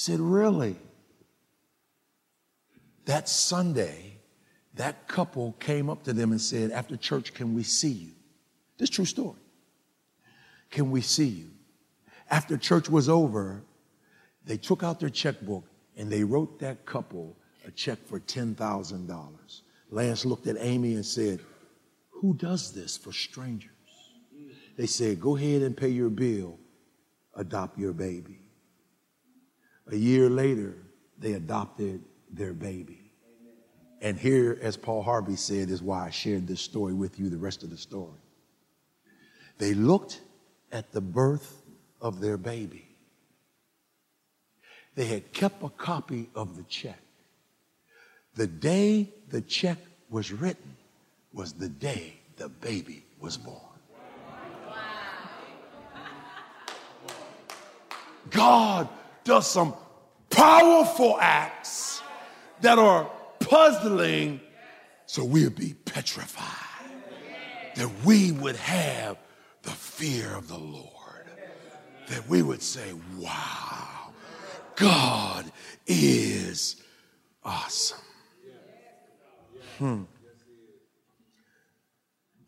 Said, 0.00 0.18
Really? 0.18 0.76
That 3.04 3.28
Sunday, 3.28 4.16
that 4.72 5.06
couple 5.06 5.54
came 5.60 5.90
up 5.90 6.04
to 6.04 6.14
them 6.14 6.30
and 6.30 6.40
said, 6.40 6.70
After 6.70 6.96
church, 6.96 7.34
can 7.34 7.54
we 7.54 7.64
see 7.64 7.90
you? 7.90 8.12
This 8.78 8.88
true 8.88 9.04
story. 9.04 9.36
Can 10.70 10.90
we 10.90 11.02
see 11.02 11.26
you? 11.26 11.50
After 12.30 12.56
church 12.56 12.88
was 12.88 13.10
over, 13.10 13.62
they 14.46 14.56
took 14.56 14.82
out 14.82 15.00
their 15.00 15.10
checkbook 15.10 15.64
and 15.98 16.10
they 16.10 16.24
wrote 16.24 16.60
that 16.60 16.86
couple 16.86 17.36
a 17.66 17.70
check 17.70 17.98
for 18.06 18.20
$10,000. 18.20 19.60
Lance 19.90 20.24
looked 20.24 20.46
at 20.46 20.56
Amy 20.60 20.94
and 20.94 21.04
said, 21.04 21.40
Who 22.08 22.32
does 22.32 22.72
this 22.72 22.96
for 22.96 23.12
strangers? 23.12 23.70
They 24.78 24.86
said, 24.86 25.20
Go 25.20 25.36
ahead 25.36 25.60
and 25.60 25.76
pay 25.76 25.90
your 25.90 26.08
bill, 26.08 26.58
adopt 27.34 27.78
your 27.78 27.92
baby. 27.92 28.39
A 29.90 29.96
year 29.96 30.30
later, 30.30 30.76
they 31.18 31.32
adopted 31.32 32.02
their 32.32 32.52
baby. 32.52 33.10
And 34.00 34.18
here, 34.18 34.58
as 34.62 34.76
Paul 34.76 35.02
Harvey 35.02 35.36
said, 35.36 35.68
is 35.68 35.82
why 35.82 36.06
I 36.06 36.10
shared 36.10 36.46
this 36.46 36.60
story 36.60 36.94
with 36.94 37.18
you, 37.18 37.28
the 37.28 37.36
rest 37.36 37.62
of 37.62 37.70
the 37.70 37.76
story. 37.76 38.18
They 39.58 39.74
looked 39.74 40.20
at 40.72 40.92
the 40.92 41.00
birth 41.00 41.62
of 42.00 42.20
their 42.20 42.38
baby. 42.38 42.86
They 44.94 45.06
had 45.06 45.32
kept 45.32 45.62
a 45.62 45.68
copy 45.68 46.30
of 46.34 46.56
the 46.56 46.62
check. 46.64 47.00
The 48.34 48.46
day 48.46 49.10
the 49.28 49.40
check 49.40 49.78
was 50.08 50.32
written 50.32 50.76
was 51.32 51.52
the 51.52 51.68
day 51.68 52.14
the 52.36 52.48
baby 52.48 53.04
was 53.20 53.36
born. 53.36 53.56
God 58.30 58.88
does 59.24 59.50
some 59.50 59.74
powerful 60.30 61.18
acts 61.20 62.02
that 62.60 62.78
are 62.78 63.10
puzzling, 63.40 64.40
so 65.06 65.24
we'll 65.24 65.50
be 65.50 65.74
petrified. 65.84 66.56
That 67.76 67.90
we 68.04 68.32
would 68.32 68.56
have 68.56 69.16
the 69.62 69.70
fear 69.70 70.34
of 70.34 70.48
the 70.48 70.58
Lord. 70.58 70.86
That 72.08 72.28
we 72.28 72.42
would 72.42 72.62
say, 72.62 72.92
wow, 73.18 74.12
God 74.76 75.50
is 75.86 76.76
awesome. 77.44 77.98
Hmm. 79.78 80.02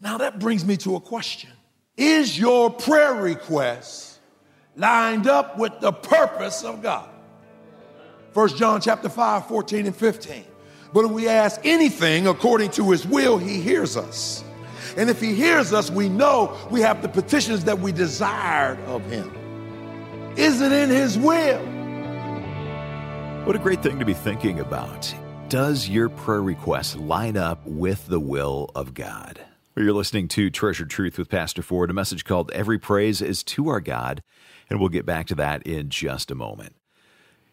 Now 0.01 0.19
that 0.19 0.41
brings 0.41 0.65
me 0.65 0.77
to 0.79 0.97
a 0.97 1.01
question. 1.01 1.51
Is 1.97 2.39
your 2.39 2.71
prayer 2.71 3.15
request 3.15 4.12
lined 4.77 5.27
up 5.27 5.59
with 5.59 5.81
the 5.81 5.93
purpose 5.93 6.65
of 6.65 6.83
God? 6.83 7.09
First 8.33 8.57
John 8.57 8.81
chapter 8.81 9.09
5, 9.09 9.47
14 9.47 9.87
and 9.87 9.97
15. 9.97 10.45
But 10.93 11.05
if 11.07 11.11
we 11.11 11.29
ask 11.29 11.61
anything 11.65 12.27
according 12.27 12.71
to 12.73 12.91
his 12.91 13.07
will, 13.07 13.39
he 13.39 13.61
hears 13.61 13.97
us. 13.97 14.45
And 14.97 15.09
if 15.09 15.21
he 15.21 15.35
hears 15.35 15.73
us, 15.73 15.91
we 15.91 16.09
know 16.09 16.57
we 16.71 16.81
have 16.83 17.01
the 17.01 17.09
petitions 17.09 17.65
that 17.65 17.79
we 17.79 17.93
desired 17.93 18.79
of 18.81 19.05
him. 19.07 19.31
Is 20.37 20.61
it 20.61 20.73
in 20.73 20.91
his 20.91 21.19
will? 21.19 21.61
What 23.47 23.57
a 23.57 23.59
great 23.59 23.83
thing 23.83 23.99
to 23.99 24.05
be 24.05 24.15
thinking 24.15 24.61
about. 24.61 25.13
Does 25.49 25.89
your 25.89 26.09
prayer 26.09 26.43
request 26.43 26.97
line 26.97 27.37
up 27.37 27.67
with 27.67 28.07
the 28.07 28.21
will 28.21 28.71
of 28.75 28.95
God? 28.95 29.41
You're 29.77 29.93
listening 29.93 30.29
to 30.29 30.51
Treasured 30.51 30.91
Truth 30.91 31.19
with 31.19 31.29
Pastor 31.29 31.63
Ford, 31.63 31.91
a 31.91 31.95
message 31.95 32.25
called 32.25 32.51
Every 32.53 32.79
Praise 32.79 33.21
is 33.23 33.43
to 33.45 33.69
Our 33.69 33.81
God, 33.81 34.23
and 34.73 34.81
we'll 34.81 34.89
get 34.89 35.05
back 35.05 35.27
to 35.27 35.35
that 35.35 35.63
in 35.65 35.91
just 35.91 36.31
a 36.31 36.35
moment. 36.35 36.75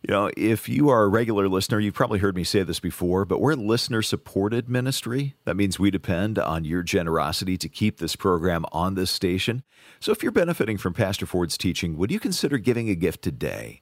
You 0.02 0.14
know, 0.14 0.32
if 0.38 0.70
you 0.70 0.88
are 0.88 1.04
a 1.04 1.10
regular 1.10 1.50
listener, 1.50 1.78
you've 1.78 1.94
probably 1.94 2.20
heard 2.20 2.34
me 2.34 2.46
say 2.46 2.64
this 2.64 2.80
before, 2.80 3.26
but 3.26 3.42
we're 3.42 3.56
listener 3.56 4.02
supported 4.02 4.70
ministry. 4.70 5.36
That 5.44 5.58
means 5.58 5.78
we 5.78 5.92
depend 5.92 6.40
on 6.40 6.64
your 6.64 6.82
generosity 6.82 7.58
to 7.58 7.68
keep 7.68 7.98
this 7.98 8.16
program 8.16 8.64
on 8.72 8.96
this 8.96 9.12
station. 9.12 9.64
So 10.00 10.14
if 10.14 10.24
you're 10.24 10.32
benefiting 10.32 10.78
from 10.78 10.94
Pastor 10.94 11.26
Ford's 11.26 11.58
teaching, 11.58 11.98
would 11.98 12.10
you 12.10 12.22
consider 12.22 12.58
giving 12.58 12.88
a 12.88 12.96
gift 12.96 13.22
today? 13.22 13.82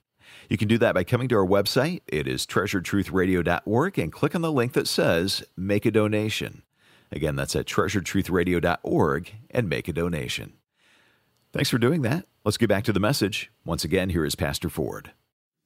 You 0.50 0.58
can 0.58 0.68
do 0.68 0.80
that 0.80 0.96
by 0.96 1.04
coming 1.04 1.28
to 1.28 1.36
our 1.36 1.46
website. 1.46 2.02
It 2.08 2.28
is 2.28 2.48
treasuredtruthradio.org 2.48 4.00
and 4.00 4.12
click 4.12 4.34
on 4.34 4.42
the 4.42 4.52
link 4.52 4.74
that 4.74 4.88
says 4.88 5.44
Make 5.56 5.86
a 5.86 5.92
Donation. 5.92 6.64
Again, 7.12 7.36
that's 7.36 7.56
at 7.56 7.68
treasuredtruthradio.org 7.68 9.32
and 9.52 9.70
make 9.70 9.88
a 9.88 9.94
donation. 9.94 10.54
Thanks 11.54 11.70
for 11.70 11.78
doing 11.78 12.02
that. 12.02 12.26
Let's 12.48 12.56
get 12.56 12.70
back 12.70 12.86
to 12.86 12.94
the 12.94 13.02
message. 13.02 13.52
Once 13.66 13.84
again, 13.84 14.10
here 14.10 14.24
is 14.24 14.34
Pastor 14.34 14.70
Ford. 14.70 15.12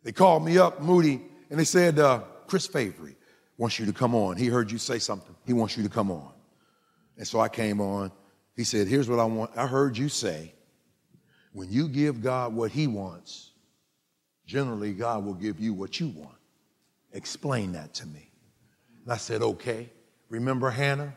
They 0.01 0.11
called 0.11 0.43
me 0.43 0.57
up, 0.57 0.81
Moody, 0.81 1.21
and 1.51 1.59
they 1.59 1.63
said, 1.63 1.99
uh, 1.99 2.21
Chris 2.47 2.65
Fabry 2.65 3.15
wants 3.59 3.77
you 3.77 3.85
to 3.85 3.93
come 3.93 4.15
on. 4.15 4.35
He 4.35 4.47
heard 4.47 4.71
you 4.71 4.79
say 4.79 4.97
something. 4.97 5.35
He 5.45 5.53
wants 5.53 5.77
you 5.77 5.83
to 5.83 5.89
come 5.89 6.09
on. 6.09 6.31
And 7.19 7.27
so 7.27 7.39
I 7.39 7.49
came 7.49 7.81
on. 7.81 8.11
He 8.55 8.63
said, 8.63 8.87
Here's 8.87 9.07
what 9.07 9.19
I 9.19 9.25
want. 9.25 9.51
I 9.55 9.67
heard 9.67 9.95
you 9.95 10.09
say, 10.09 10.55
when 11.53 11.71
you 11.71 11.87
give 11.87 12.23
God 12.23 12.55
what 12.55 12.71
He 12.71 12.87
wants, 12.87 13.51
generally 14.47 14.93
God 14.93 15.23
will 15.23 15.35
give 15.35 15.59
you 15.59 15.75
what 15.75 15.99
you 15.99 16.07
want. 16.07 16.39
Explain 17.13 17.73
that 17.73 17.93
to 17.93 18.07
me. 18.07 18.31
And 19.03 19.13
I 19.13 19.17
said, 19.17 19.43
Okay. 19.43 19.87
Remember 20.29 20.71
Hannah? 20.71 21.13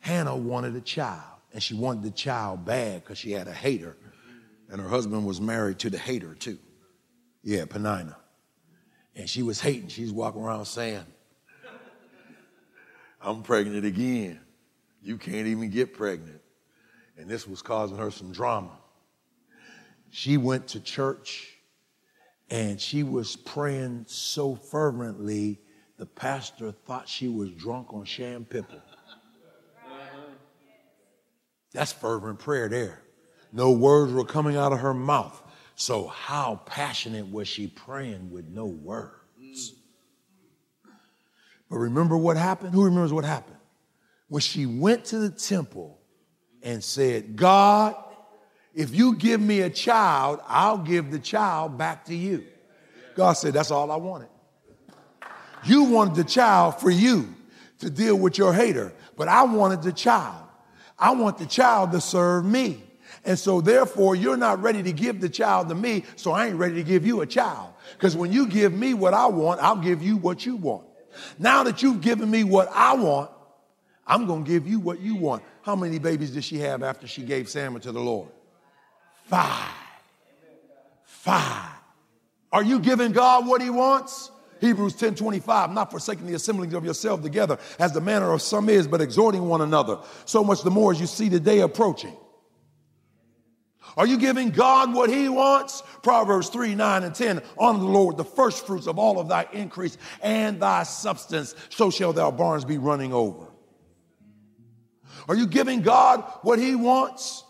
Hannah 0.00 0.36
wanted 0.36 0.74
a 0.74 0.80
child, 0.80 1.38
and 1.52 1.62
she 1.62 1.74
wanted 1.74 2.02
the 2.02 2.10
child 2.10 2.64
bad 2.64 3.04
because 3.04 3.18
she 3.18 3.30
had 3.30 3.46
a 3.46 3.54
hater, 3.54 3.96
and 4.72 4.80
her 4.80 4.88
husband 4.88 5.26
was 5.26 5.38
married 5.38 5.78
to 5.80 5.90
the 5.90 5.98
hater 5.98 6.34
too. 6.34 6.58
Yeah, 7.44 7.66
Peninnah. 7.66 8.16
And 9.14 9.28
she 9.28 9.42
was 9.42 9.60
hating. 9.60 9.88
She's 9.88 10.12
walking 10.12 10.40
around 10.42 10.64
saying, 10.64 11.04
I'm 13.20 13.42
pregnant 13.42 13.84
again. 13.84 14.40
You 15.02 15.18
can't 15.18 15.46
even 15.46 15.68
get 15.68 15.92
pregnant. 15.92 16.40
And 17.18 17.28
this 17.28 17.46
was 17.46 17.60
causing 17.60 17.98
her 17.98 18.10
some 18.10 18.32
drama. 18.32 18.72
She 20.10 20.38
went 20.38 20.68
to 20.68 20.80
church 20.80 21.50
and 22.48 22.80
she 22.80 23.02
was 23.02 23.36
praying 23.36 24.06
so 24.08 24.54
fervently, 24.54 25.60
the 25.98 26.06
pastor 26.06 26.72
thought 26.72 27.08
she 27.08 27.28
was 27.28 27.50
drunk 27.50 27.92
on 27.92 28.06
sham. 28.06 28.46
That's 31.72 31.92
fervent 31.92 32.38
prayer 32.38 32.70
there. 32.70 33.02
No 33.52 33.70
words 33.70 34.12
were 34.12 34.24
coming 34.24 34.56
out 34.56 34.72
of 34.72 34.80
her 34.80 34.94
mouth. 34.94 35.40
So, 35.74 36.06
how 36.06 36.60
passionate 36.66 37.30
was 37.30 37.48
she 37.48 37.66
praying 37.66 38.30
with 38.30 38.48
no 38.48 38.66
words? 38.66 39.74
But 41.68 41.78
remember 41.78 42.16
what 42.16 42.36
happened? 42.36 42.74
Who 42.74 42.84
remembers 42.84 43.12
what 43.12 43.24
happened? 43.24 43.56
When 44.28 44.40
she 44.40 44.66
went 44.66 45.06
to 45.06 45.18
the 45.18 45.30
temple 45.30 45.98
and 46.62 46.82
said, 46.84 47.36
God, 47.36 47.94
if 48.74 48.94
you 48.94 49.16
give 49.16 49.40
me 49.40 49.60
a 49.60 49.70
child, 49.70 50.40
I'll 50.46 50.78
give 50.78 51.10
the 51.10 51.18
child 51.18 51.76
back 51.76 52.04
to 52.06 52.14
you. 52.14 52.44
God 53.14 53.34
said, 53.34 53.54
That's 53.54 53.70
all 53.70 53.90
I 53.90 53.96
wanted. 53.96 54.28
You 55.64 55.84
wanted 55.84 56.14
the 56.14 56.24
child 56.24 56.80
for 56.80 56.90
you 56.90 57.34
to 57.78 57.90
deal 57.90 58.16
with 58.16 58.38
your 58.38 58.52
hater, 58.52 58.92
but 59.16 59.28
I 59.28 59.42
wanted 59.44 59.82
the 59.82 59.92
child. 59.92 60.46
I 60.98 61.12
want 61.12 61.38
the 61.38 61.46
child 61.46 61.92
to 61.92 62.00
serve 62.00 62.44
me. 62.44 62.82
And 63.24 63.38
so 63.38 63.60
therefore, 63.60 64.16
you're 64.16 64.36
not 64.36 64.60
ready 64.62 64.82
to 64.82 64.92
give 64.92 65.20
the 65.20 65.28
child 65.28 65.68
to 65.68 65.74
me, 65.74 66.04
so 66.16 66.32
I 66.32 66.46
ain't 66.46 66.56
ready 66.56 66.74
to 66.74 66.82
give 66.82 67.06
you 67.06 67.20
a 67.20 67.26
child. 67.26 67.72
Because 67.92 68.16
when 68.16 68.32
you 68.32 68.46
give 68.46 68.72
me 68.72 68.94
what 68.94 69.14
I 69.14 69.26
want, 69.26 69.62
I'll 69.62 69.76
give 69.76 70.02
you 70.02 70.16
what 70.16 70.44
you 70.44 70.56
want. 70.56 70.86
Now 71.38 71.62
that 71.64 71.82
you've 71.82 72.00
given 72.00 72.30
me 72.30 72.42
what 72.42 72.68
I 72.72 72.94
want, 72.94 73.30
I'm 74.06 74.26
going 74.26 74.44
to 74.44 74.50
give 74.50 74.66
you 74.66 74.80
what 74.80 75.00
you 75.00 75.14
want. 75.14 75.42
How 75.62 75.76
many 75.76 75.98
babies 75.98 76.32
did 76.32 76.42
she 76.42 76.58
have 76.58 76.82
after 76.82 77.06
she 77.06 77.22
gave 77.22 77.48
Samuel 77.48 77.80
to 77.82 77.92
the 77.92 78.00
Lord? 78.00 78.28
Five. 79.26 79.70
Five. 81.04 81.70
Are 82.50 82.64
you 82.64 82.80
giving 82.80 83.12
God 83.12 83.46
what 83.46 83.62
he 83.62 83.70
wants? 83.70 84.30
Hebrews 84.60 84.94
10 84.94 85.14
25, 85.16 85.72
not 85.72 85.90
forsaking 85.90 86.26
the 86.26 86.34
assembling 86.34 86.72
of 86.74 86.84
yourself 86.84 87.22
together 87.22 87.58
as 87.78 87.92
the 87.92 88.00
manner 88.00 88.32
of 88.32 88.42
some 88.42 88.68
is, 88.68 88.86
but 88.86 89.00
exhorting 89.00 89.48
one 89.48 89.60
another. 89.60 89.98
So 90.24 90.44
much 90.44 90.62
the 90.62 90.70
more 90.70 90.92
as 90.92 91.00
you 91.00 91.06
see 91.06 91.28
the 91.28 91.40
day 91.40 91.60
approaching. 91.60 92.16
Are 93.96 94.06
you 94.06 94.16
giving 94.16 94.50
God 94.50 94.94
what 94.94 95.10
he 95.10 95.28
wants? 95.28 95.82
Proverbs 96.02 96.48
3, 96.48 96.74
9, 96.74 97.02
and 97.02 97.14
10. 97.14 97.42
Honor 97.58 97.78
the 97.78 97.84
Lord, 97.84 98.16
the 98.16 98.24
first 98.24 98.66
fruits 98.66 98.86
of 98.86 98.98
all 98.98 99.18
of 99.18 99.28
thy 99.28 99.46
increase 99.52 99.98
and 100.22 100.60
thy 100.60 100.82
substance. 100.84 101.54
So 101.68 101.90
shall 101.90 102.12
thy 102.12 102.30
barns 102.30 102.64
be 102.64 102.78
running 102.78 103.12
over. 103.12 103.46
Are 105.28 105.34
you 105.34 105.46
giving 105.46 105.82
God 105.82 106.24
what 106.42 106.58
he 106.58 106.74
wants? 106.74 107.44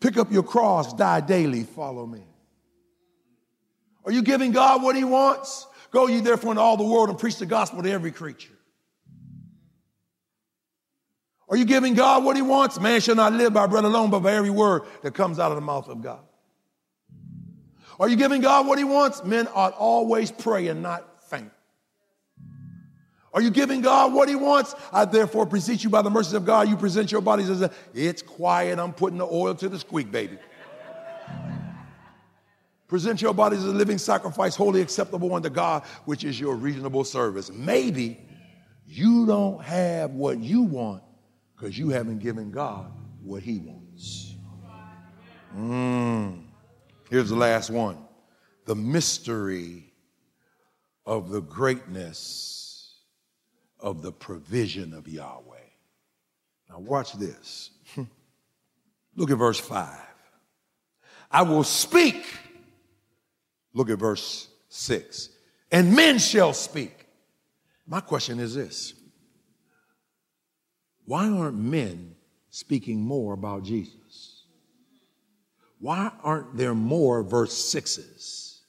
Pick 0.00 0.16
up 0.16 0.32
your 0.32 0.42
cross, 0.42 0.92
die 0.94 1.20
daily, 1.20 1.62
follow 1.62 2.06
me. 2.06 2.24
Are 4.04 4.10
you 4.10 4.22
giving 4.22 4.50
God 4.50 4.82
what 4.82 4.96
he 4.96 5.04
wants? 5.04 5.66
Go 5.92 6.08
ye 6.08 6.20
therefore 6.20 6.52
into 6.52 6.62
all 6.62 6.76
the 6.76 6.84
world 6.84 7.08
and 7.08 7.18
preach 7.18 7.38
the 7.38 7.46
gospel 7.46 7.82
to 7.82 7.90
every 7.90 8.10
creature. 8.10 8.52
Are 11.52 11.56
you 11.58 11.66
giving 11.66 11.92
God 11.92 12.24
what 12.24 12.34
he 12.34 12.40
wants? 12.40 12.80
Man 12.80 12.98
shall 13.02 13.14
not 13.14 13.34
live 13.34 13.52
by 13.52 13.66
bread 13.66 13.84
alone, 13.84 14.08
but 14.08 14.20
by 14.20 14.32
every 14.32 14.48
word 14.48 14.84
that 15.02 15.12
comes 15.12 15.38
out 15.38 15.52
of 15.52 15.56
the 15.56 15.60
mouth 15.60 15.86
of 15.86 16.00
God. 16.00 16.20
Are 18.00 18.08
you 18.08 18.16
giving 18.16 18.40
God 18.40 18.66
what 18.66 18.78
he 18.78 18.84
wants? 18.84 19.22
Men 19.22 19.46
ought 19.54 19.74
always 19.74 20.32
pray 20.32 20.68
and 20.68 20.80
not 20.80 21.22
faint. 21.28 21.52
Are 23.34 23.42
you 23.42 23.50
giving 23.50 23.82
God 23.82 24.14
what 24.14 24.30
he 24.30 24.34
wants? 24.34 24.74
I 24.94 25.04
therefore 25.04 25.44
beseech 25.44 25.84
you 25.84 25.90
by 25.90 26.00
the 26.00 26.08
mercies 26.08 26.32
of 26.32 26.46
God, 26.46 26.70
you 26.70 26.76
present 26.78 27.12
your 27.12 27.20
bodies 27.20 27.50
as 27.50 27.60
a, 27.60 27.70
it's 27.92 28.22
quiet, 28.22 28.78
I'm 28.78 28.94
putting 28.94 29.18
the 29.18 29.26
oil 29.26 29.54
to 29.56 29.68
the 29.68 29.78
squeak, 29.78 30.10
baby. 30.10 30.38
present 32.88 33.20
your 33.20 33.34
bodies 33.34 33.58
as 33.58 33.66
a 33.66 33.74
living 33.74 33.98
sacrifice, 33.98 34.56
wholly 34.56 34.80
acceptable 34.80 35.34
unto 35.34 35.50
God, 35.50 35.82
which 36.06 36.24
is 36.24 36.40
your 36.40 36.56
reasonable 36.56 37.04
service. 37.04 37.52
Maybe 37.52 38.26
you 38.86 39.26
don't 39.26 39.62
have 39.62 40.12
what 40.12 40.38
you 40.38 40.62
want 40.62 41.02
because 41.62 41.78
you 41.78 41.90
haven't 41.90 42.18
given 42.18 42.50
God 42.50 42.90
what 43.22 43.44
he 43.44 43.58
wants. 43.58 44.34
Mm. 45.56 46.42
Here's 47.08 47.28
the 47.28 47.36
last 47.36 47.70
one 47.70 47.98
the 48.64 48.74
mystery 48.74 49.92
of 51.06 51.30
the 51.30 51.40
greatness 51.40 52.96
of 53.78 54.02
the 54.02 54.10
provision 54.10 54.92
of 54.92 55.06
Yahweh. 55.06 55.56
Now, 56.68 56.80
watch 56.80 57.12
this. 57.12 57.70
Look 59.14 59.30
at 59.30 59.38
verse 59.38 59.60
5. 59.60 59.88
I 61.30 61.42
will 61.42 61.64
speak. 61.64 62.24
Look 63.72 63.88
at 63.88 64.00
verse 64.00 64.48
6. 64.68 65.28
And 65.70 65.94
men 65.94 66.18
shall 66.18 66.54
speak. 66.54 67.06
My 67.86 68.00
question 68.00 68.40
is 68.40 68.52
this 68.52 68.94
Why 71.04 71.28
aren't 71.28 71.58
men 71.58 72.14
speaking 72.50 73.00
more 73.00 73.34
about 73.34 73.64
Jesus? 73.64 74.44
Why 75.80 76.12
aren't 76.22 76.56
there 76.56 76.74
more 76.74 77.22
verse 77.22 77.52
6s? 77.74 78.60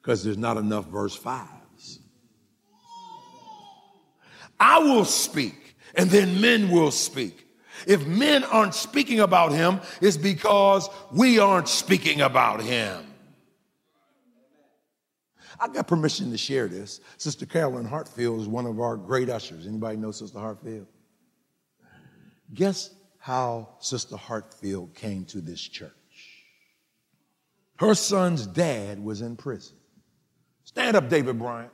Because 0.00 0.22
there's 0.22 0.36
not 0.36 0.56
enough 0.58 0.86
verse 0.86 1.14
fives. 1.14 2.00
I 4.60 4.78
will 4.78 5.04
speak, 5.04 5.76
and 5.94 6.10
then 6.10 6.40
men 6.40 6.70
will 6.70 6.90
speak. 6.90 7.46
If 7.86 8.06
men 8.06 8.44
aren't 8.44 8.74
speaking 8.74 9.20
about 9.20 9.52
him, 9.52 9.80
it's 10.00 10.16
because 10.16 10.88
we 11.10 11.38
aren't 11.38 11.68
speaking 11.68 12.20
about 12.20 12.62
him. 12.62 13.06
I 15.58 15.68
got 15.68 15.86
permission 15.86 16.30
to 16.32 16.38
share 16.38 16.68
this. 16.68 17.00
Sister 17.18 17.46
Carolyn 17.46 17.86
Hartfield 17.86 18.40
is 18.40 18.48
one 18.48 18.66
of 18.66 18.80
our 18.80 18.96
great 18.96 19.30
ushers. 19.30 19.66
Anybody 19.66 19.96
know 19.96 20.10
Sister 20.10 20.38
Hartfield? 20.38 20.86
Guess 22.54 22.90
how 23.18 23.76
Sister 23.80 24.16
Hartfield 24.16 24.94
came 24.94 25.24
to 25.26 25.40
this 25.40 25.60
church? 25.60 25.92
Her 27.76 27.94
son's 27.94 28.46
dad 28.46 29.02
was 29.02 29.22
in 29.22 29.36
prison. 29.36 29.76
Stand 30.64 30.96
up, 30.96 31.08
David 31.08 31.38
Bryant. 31.38 31.72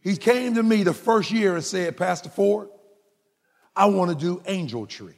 He 0.00 0.16
came 0.16 0.54
to 0.54 0.62
me 0.62 0.82
the 0.82 0.94
first 0.94 1.30
year 1.30 1.54
and 1.54 1.64
said, 1.64 1.96
Pastor 1.96 2.28
Ford, 2.28 2.68
I 3.74 3.86
want 3.86 4.10
to 4.10 4.16
do 4.16 4.42
angel 4.46 4.86
tree. 4.86 5.14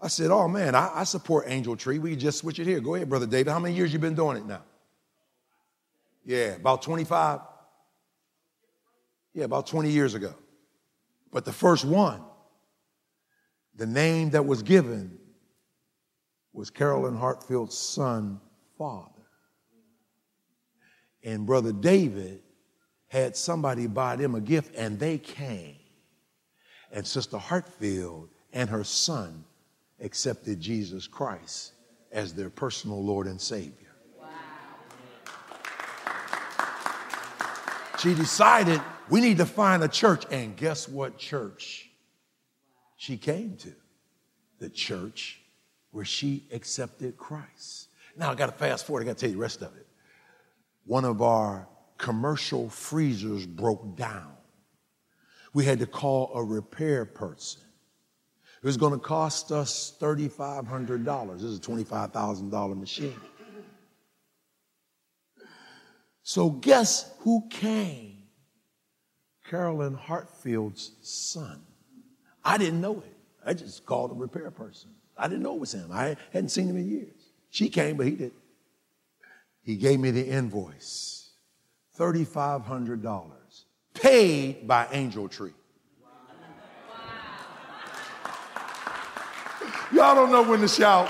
I 0.00 0.08
said, 0.08 0.30
Oh 0.30 0.48
man, 0.48 0.74
I, 0.74 0.90
I, 1.00 1.04
support 1.04 1.44
angel 1.46 1.76
tree. 1.76 1.98
We 1.98 2.16
just 2.16 2.38
switch 2.38 2.58
it 2.58 2.66
here. 2.66 2.80
Go 2.80 2.94
ahead, 2.94 3.08
Brother 3.08 3.26
David. 3.26 3.52
How 3.52 3.58
many 3.58 3.74
years 3.74 3.92
you 3.92 3.98
been 3.98 4.14
doing 4.14 4.38
it 4.38 4.46
now? 4.46 4.62
Yeah, 6.24 6.56
about 6.56 6.82
25. 6.82 7.40
Yeah, 9.34 9.44
about 9.44 9.66
20 9.66 9.90
years 9.90 10.14
ago. 10.14 10.34
But 11.32 11.44
the 11.44 11.52
first 11.52 11.84
one, 11.84 12.22
the 13.80 13.86
name 13.86 14.28
that 14.28 14.44
was 14.44 14.62
given 14.62 15.16
was 16.52 16.68
Carolyn 16.68 17.16
Hartfield's 17.16 17.78
son, 17.78 18.38
father. 18.76 19.08
And 21.24 21.46
Brother 21.46 21.72
David 21.72 22.42
had 23.08 23.38
somebody 23.38 23.86
buy 23.86 24.16
them 24.16 24.34
a 24.34 24.40
gift 24.42 24.76
and 24.76 24.98
they 24.98 25.16
came. 25.16 25.76
And 26.92 27.06
Sister 27.06 27.38
Hartfield 27.38 28.28
and 28.52 28.68
her 28.68 28.84
son 28.84 29.46
accepted 29.98 30.60
Jesus 30.60 31.06
Christ 31.06 31.72
as 32.12 32.34
their 32.34 32.50
personal 32.50 33.02
Lord 33.02 33.26
and 33.26 33.40
Savior. 33.40 33.96
Wow. 34.20 34.28
She 37.98 38.12
decided 38.12 38.82
we 39.08 39.22
need 39.22 39.38
to 39.38 39.46
find 39.46 39.82
a 39.82 39.88
church. 39.88 40.26
And 40.30 40.54
guess 40.54 40.86
what 40.86 41.16
church 41.16 41.89
she 43.00 43.16
came 43.16 43.56
to? 43.56 43.72
The 44.58 44.68
church 44.68 45.40
where 45.90 46.04
she 46.04 46.44
accepted 46.52 47.16
Christ. 47.16 47.88
Now 48.14 48.30
I 48.30 48.34
got 48.34 48.46
to 48.46 48.52
fast 48.52 48.86
forward, 48.86 49.04
I 49.04 49.06
got 49.06 49.16
to 49.16 49.20
tell 49.20 49.30
you 49.30 49.36
the 49.36 49.40
rest 49.40 49.62
of 49.62 49.74
it. 49.74 49.86
One 50.84 51.06
of 51.06 51.22
our 51.22 51.66
commercial 51.96 52.68
freezers 52.68 53.46
broke 53.46 53.96
down. 53.96 54.34
We 55.54 55.64
had 55.64 55.78
to 55.78 55.86
call 55.86 56.30
a 56.34 56.44
repair 56.44 57.06
person. 57.06 57.62
It 58.62 58.66
was 58.66 58.76
going 58.76 58.92
to 58.92 58.98
cost 58.98 59.50
us 59.50 59.96
$3,500. 59.98 61.32
This 61.32 61.42
is 61.44 61.56
a 61.56 61.62
$25,000 61.62 62.78
machine. 62.78 63.16
So, 66.22 66.50
guess 66.50 67.10
who 67.20 67.48
came? 67.48 68.24
Carolyn 69.48 69.94
Hartfield's 69.94 70.92
son. 71.00 71.62
I 72.50 72.58
didn't 72.58 72.80
know 72.80 72.98
it. 72.98 73.16
I 73.46 73.54
just 73.54 73.86
called 73.86 74.10
a 74.10 74.14
repair 74.14 74.50
person. 74.50 74.90
I 75.16 75.28
didn't 75.28 75.44
know 75.44 75.54
it 75.54 75.60
was 75.60 75.72
him. 75.72 75.90
I 75.92 76.16
hadn't 76.32 76.48
seen 76.48 76.66
him 76.66 76.76
in 76.76 76.90
years. 76.90 77.30
She 77.50 77.68
came, 77.68 77.96
but 77.96 78.06
he 78.06 78.12
didn't. 78.12 78.32
He 79.62 79.76
gave 79.76 80.00
me 80.00 80.10
the 80.10 80.26
invoice. 80.26 81.30
$3,500 81.96 83.30
paid 83.94 84.66
by 84.66 84.88
Angel 84.90 85.28
Tree. 85.28 85.52
Y'all 89.92 90.16
don't 90.16 90.32
know 90.32 90.42
when 90.42 90.60
to 90.60 90.68
shout. 90.68 91.08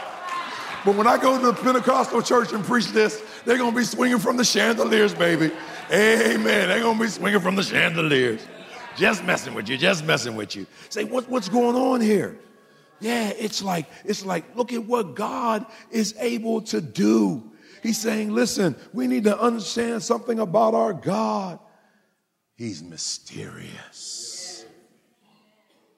But 0.85 0.95
when 0.95 1.07
I 1.07 1.17
go 1.17 1.39
to 1.39 1.47
the 1.47 1.55
Pentecostal 1.55 2.21
church 2.21 2.53
and 2.53 2.63
preach 2.63 2.89
this, 2.89 3.23
they're 3.47 3.57
going 3.57 3.73
to 3.73 3.77
be 3.79 3.85
swinging 3.85 4.19
from 4.19 4.37
the 4.37 4.45
chandeliers, 4.45 5.15
baby. 5.15 5.51
Amen. 5.91 6.69
They're 6.69 6.81
going 6.81 6.99
to 6.99 7.05
be 7.05 7.09
swinging 7.09 7.41
from 7.41 7.57
the 7.57 7.63
chandeliers. 7.63 8.47
Just 8.97 9.25
messing 9.25 9.55
with 9.55 9.69
you, 9.69 9.77
just 9.77 10.05
messing 10.05 10.37
with 10.37 10.57
you. 10.57 10.67
Say, 10.89 11.05
what, 11.05 11.29
what's 11.29 11.49
going 11.49 11.77
on 11.77 12.01
here? 12.01 12.39
Yeah, 13.01 13.31
it's 13.31 13.63
like, 13.63 13.87
it's 14.05 14.25
like, 14.25 14.57
look 14.57 14.73
at 14.73 14.85
what 14.85 15.15
God 15.15 15.65
is 15.91 16.15
able 16.19 16.61
to 16.63 16.81
do. 16.81 17.51
He's 17.83 17.99
saying, 17.99 18.31
listen, 18.33 18.77
we 18.93 19.07
need 19.07 19.25
to 19.25 19.39
understand 19.41 20.03
something 20.03 20.39
about 20.39 20.75
our 20.75 20.93
God. 20.93 21.59
He's 22.57 22.83
mysterious. 22.83 24.67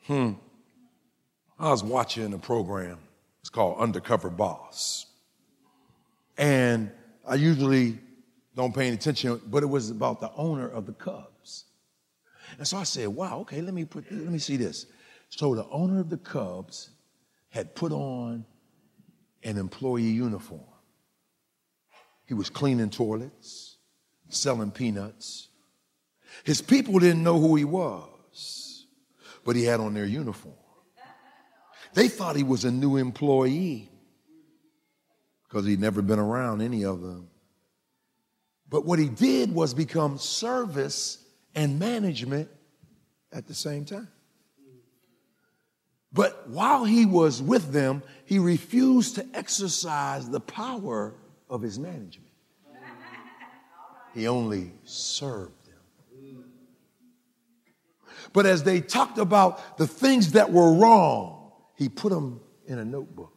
Hmm. 0.07 0.33
I 1.59 1.70
was 1.70 1.83
watching 1.83 2.33
a 2.35 2.38
program. 2.38 2.98
It's 3.40 3.50
called 3.50 3.78
Undercover 3.78 4.31
Boss. 4.31 5.07
And 6.38 6.92
I 7.26 7.35
usually 7.35 7.98
don't 8.55 8.74
pay 8.74 8.87
any 8.87 8.94
attention, 8.94 9.40
but 9.46 9.64
it 9.64 9.66
was 9.66 9.90
about 9.90 10.20
the 10.20 10.31
owner 10.37 10.68
of 10.68 10.87
the 10.87 10.92
Cubs. 10.92 11.32
And 12.58 12.66
so 12.66 12.76
I 12.76 12.84
said, 12.84 13.08
wow, 13.08 13.40
okay, 13.40 13.60
let 13.60 13.74
me 13.74 13.84
put 13.84 14.10
let 14.10 14.28
me 14.28 14.38
see 14.38 14.56
this. 14.56 14.86
So 15.28 15.54
the 15.54 15.66
owner 15.68 16.00
of 16.00 16.10
the 16.10 16.18
Cubs 16.18 16.90
had 17.48 17.74
put 17.74 17.92
on 17.92 18.44
an 19.42 19.58
employee 19.58 20.02
uniform. 20.02 20.60
He 22.26 22.34
was 22.34 22.50
cleaning 22.50 22.90
toilets, 22.90 23.76
selling 24.28 24.70
peanuts. 24.70 25.48
His 26.44 26.62
people 26.62 26.98
didn't 26.98 27.22
know 27.22 27.38
who 27.38 27.56
he 27.56 27.64
was, 27.64 28.86
but 29.44 29.56
he 29.56 29.64
had 29.64 29.80
on 29.80 29.94
their 29.94 30.06
uniform. 30.06 30.54
They 31.94 32.08
thought 32.08 32.36
he 32.36 32.42
was 32.42 32.64
a 32.64 32.70
new 32.70 32.96
employee 32.96 33.90
because 35.44 35.66
he'd 35.66 35.80
never 35.80 36.00
been 36.00 36.18
around 36.18 36.62
any 36.62 36.84
of 36.84 37.02
them. 37.02 37.28
But 38.68 38.86
what 38.86 38.98
he 38.98 39.10
did 39.10 39.52
was 39.52 39.74
become 39.74 40.16
service 40.16 41.21
and 41.54 41.78
management 41.78 42.48
at 43.32 43.46
the 43.46 43.54
same 43.54 43.84
time. 43.84 44.08
But 46.12 46.48
while 46.48 46.84
he 46.84 47.06
was 47.06 47.40
with 47.40 47.72
them, 47.72 48.02
he 48.26 48.38
refused 48.38 49.14
to 49.14 49.26
exercise 49.32 50.28
the 50.28 50.40
power 50.40 51.14
of 51.48 51.62
his 51.62 51.78
management. 51.78 52.28
He 54.14 54.28
only 54.28 54.72
served 54.84 55.54
them. 55.64 56.44
But 58.34 58.44
as 58.44 58.62
they 58.62 58.80
talked 58.80 59.18
about 59.18 59.78
the 59.78 59.86
things 59.86 60.32
that 60.32 60.52
were 60.52 60.74
wrong, 60.74 61.52
he 61.76 61.88
put 61.88 62.12
them 62.12 62.40
in 62.66 62.78
a 62.78 62.84
notebook. 62.84 63.34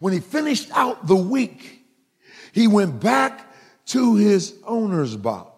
When 0.00 0.12
he 0.12 0.20
finished 0.20 0.70
out 0.72 1.06
the 1.06 1.16
week, 1.16 1.82
he 2.52 2.66
went 2.66 3.00
back 3.00 3.46
to 3.86 4.16
his 4.16 4.54
owner's 4.66 5.16
box 5.16 5.49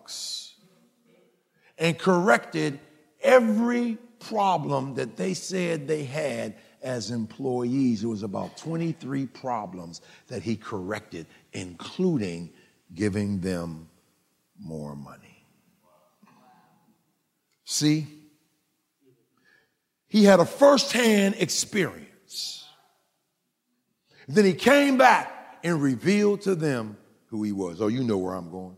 and 1.82 1.98
corrected 1.98 2.78
every 3.22 3.98
problem 4.20 4.94
that 4.94 5.16
they 5.16 5.34
said 5.34 5.88
they 5.88 6.04
had 6.04 6.54
as 6.80 7.10
employees. 7.10 8.04
It 8.04 8.06
was 8.06 8.22
about 8.22 8.56
23 8.56 9.26
problems 9.26 10.00
that 10.28 10.44
he 10.44 10.54
corrected, 10.54 11.26
including 11.52 12.50
giving 12.94 13.40
them 13.40 13.88
more 14.60 14.94
money. 14.94 15.44
See, 17.64 18.06
he 20.06 20.22
had 20.22 20.38
a 20.38 20.46
firsthand 20.46 21.34
experience. 21.38 22.64
Then 24.28 24.44
he 24.44 24.54
came 24.54 24.98
back 24.98 25.58
and 25.64 25.82
revealed 25.82 26.42
to 26.42 26.54
them 26.54 26.96
who 27.26 27.42
he 27.42 27.50
was. 27.50 27.80
Oh, 27.80 27.88
you 27.88 28.04
know 28.04 28.18
where 28.18 28.34
I'm 28.34 28.52
going. 28.52 28.76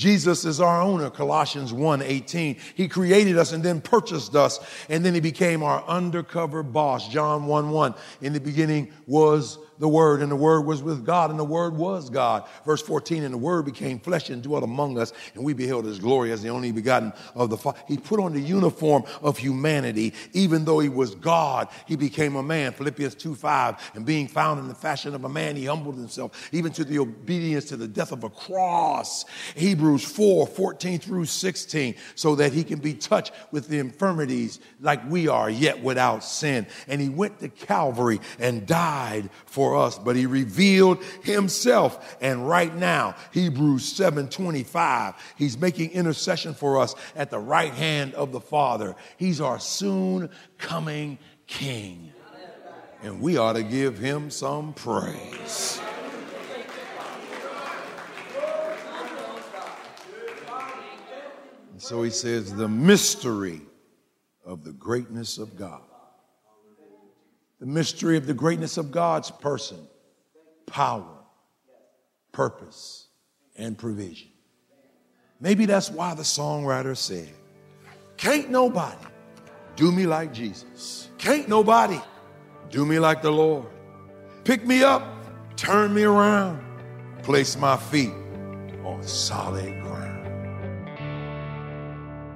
Jesus 0.00 0.46
is 0.46 0.62
our 0.62 0.80
owner, 0.80 1.10
Colossians 1.10 1.74
1 1.74 2.00
18. 2.00 2.56
He 2.74 2.88
created 2.88 3.36
us 3.36 3.52
and 3.52 3.62
then 3.62 3.82
purchased 3.82 4.34
us, 4.34 4.58
and 4.88 5.04
then 5.04 5.12
he 5.12 5.20
became 5.20 5.62
our 5.62 5.84
undercover 5.86 6.62
boss, 6.62 7.06
John 7.06 7.44
1 7.44 7.68
1. 7.68 7.94
In 8.22 8.32
the 8.32 8.40
beginning 8.40 8.90
was 9.06 9.58
the 9.80 9.88
Word, 9.88 10.20
and 10.20 10.30
the 10.30 10.36
Word 10.36 10.60
was 10.66 10.82
with 10.82 11.04
God, 11.04 11.30
and 11.30 11.38
the 11.38 11.44
Word 11.44 11.74
was 11.74 12.10
God. 12.10 12.46
Verse 12.66 12.82
14, 12.82 13.24
and 13.24 13.32
the 13.32 13.38
Word 13.38 13.64
became 13.64 13.98
flesh 13.98 14.28
and 14.28 14.42
dwelt 14.42 14.62
among 14.62 14.98
us, 14.98 15.12
and 15.34 15.42
we 15.42 15.54
beheld 15.54 15.86
His 15.86 15.98
glory 15.98 16.32
as 16.32 16.42
the 16.42 16.50
only 16.50 16.70
begotten 16.70 17.14
of 17.34 17.48
the 17.48 17.56
Father. 17.56 17.78
He 17.88 17.96
put 17.96 18.20
on 18.20 18.34
the 18.34 18.40
uniform 18.40 19.04
of 19.22 19.38
humanity. 19.38 20.12
Even 20.34 20.66
though 20.66 20.80
He 20.80 20.90
was 20.90 21.14
God, 21.14 21.68
He 21.86 21.96
became 21.96 22.36
a 22.36 22.42
man. 22.42 22.72
Philippians 22.72 23.14
2 23.14 23.34
5, 23.34 23.92
and 23.94 24.04
being 24.04 24.28
found 24.28 24.60
in 24.60 24.68
the 24.68 24.74
fashion 24.74 25.14
of 25.14 25.24
a 25.24 25.28
man, 25.30 25.56
He 25.56 25.64
humbled 25.64 25.96
Himself, 25.96 26.50
even 26.52 26.72
to 26.72 26.84
the 26.84 26.98
obedience 26.98 27.64
to 27.66 27.76
the 27.78 27.88
death 27.88 28.12
of 28.12 28.22
a 28.22 28.30
cross. 28.30 29.24
Hebrews 29.56 30.04
4 30.04 30.46
14 30.46 30.98
through 30.98 31.24
16, 31.24 31.94
so 32.14 32.34
that 32.34 32.52
He 32.52 32.64
can 32.64 32.80
be 32.80 32.92
touched 32.92 33.32
with 33.50 33.68
the 33.68 33.78
infirmities 33.78 34.60
like 34.82 35.08
we 35.10 35.26
are, 35.26 35.48
yet 35.48 35.82
without 35.82 36.22
sin. 36.22 36.66
And 36.86 37.00
He 37.00 37.08
went 37.08 37.40
to 37.40 37.48
Calvary 37.48 38.20
and 38.38 38.66
died 38.66 39.30
for 39.46 39.69
for 39.70 39.76
us, 39.76 39.96
but 40.00 40.16
he 40.16 40.26
revealed 40.26 41.00
himself. 41.22 42.16
And 42.20 42.48
right 42.48 42.74
now, 42.74 43.14
Hebrews 43.32 43.84
7:25, 43.84 45.14
he's 45.36 45.56
making 45.56 45.92
intercession 45.92 46.54
for 46.54 46.80
us 46.80 46.96
at 47.14 47.30
the 47.30 47.38
right 47.38 47.72
hand 47.72 48.14
of 48.14 48.32
the 48.32 48.40
Father. 48.40 48.96
He's 49.16 49.40
our 49.40 49.60
soon 49.60 50.28
coming 50.58 51.18
king. 51.46 52.12
And 53.04 53.20
we 53.20 53.36
ought 53.36 53.52
to 53.52 53.62
give 53.62 53.96
him 53.96 54.28
some 54.28 54.74
praise. 54.74 55.80
And 61.70 61.80
so 61.80 62.02
he 62.02 62.10
says, 62.10 62.52
the 62.52 62.68
mystery 62.68 63.60
of 64.44 64.64
the 64.64 64.72
greatness 64.72 65.38
of 65.38 65.56
God 65.56 65.89
the 67.60 67.66
mystery 67.66 68.16
of 68.16 68.26
the 68.26 68.34
greatness 68.34 68.76
of 68.78 68.90
God's 68.90 69.30
person, 69.30 69.78
power, 70.66 71.06
purpose, 72.32 73.06
and 73.56 73.76
provision. 73.76 74.28
Maybe 75.40 75.66
that's 75.66 75.90
why 75.90 76.14
the 76.14 76.22
songwriter 76.22 76.96
said, 76.96 77.28
Can't 78.16 78.50
nobody 78.50 79.06
do 79.76 79.92
me 79.92 80.06
like 80.06 80.32
Jesus. 80.32 81.08
Can't 81.18 81.48
nobody 81.48 81.98
do 82.70 82.84
me 82.84 82.98
like 82.98 83.22
the 83.22 83.30
Lord. 83.30 83.66
Pick 84.44 84.66
me 84.66 84.82
up, 84.82 85.02
turn 85.56 85.94
me 85.94 86.02
around, 86.02 86.62
place 87.22 87.56
my 87.56 87.76
feet 87.76 88.12
on 88.84 89.02
solid 89.02 89.80
ground. 89.80 89.89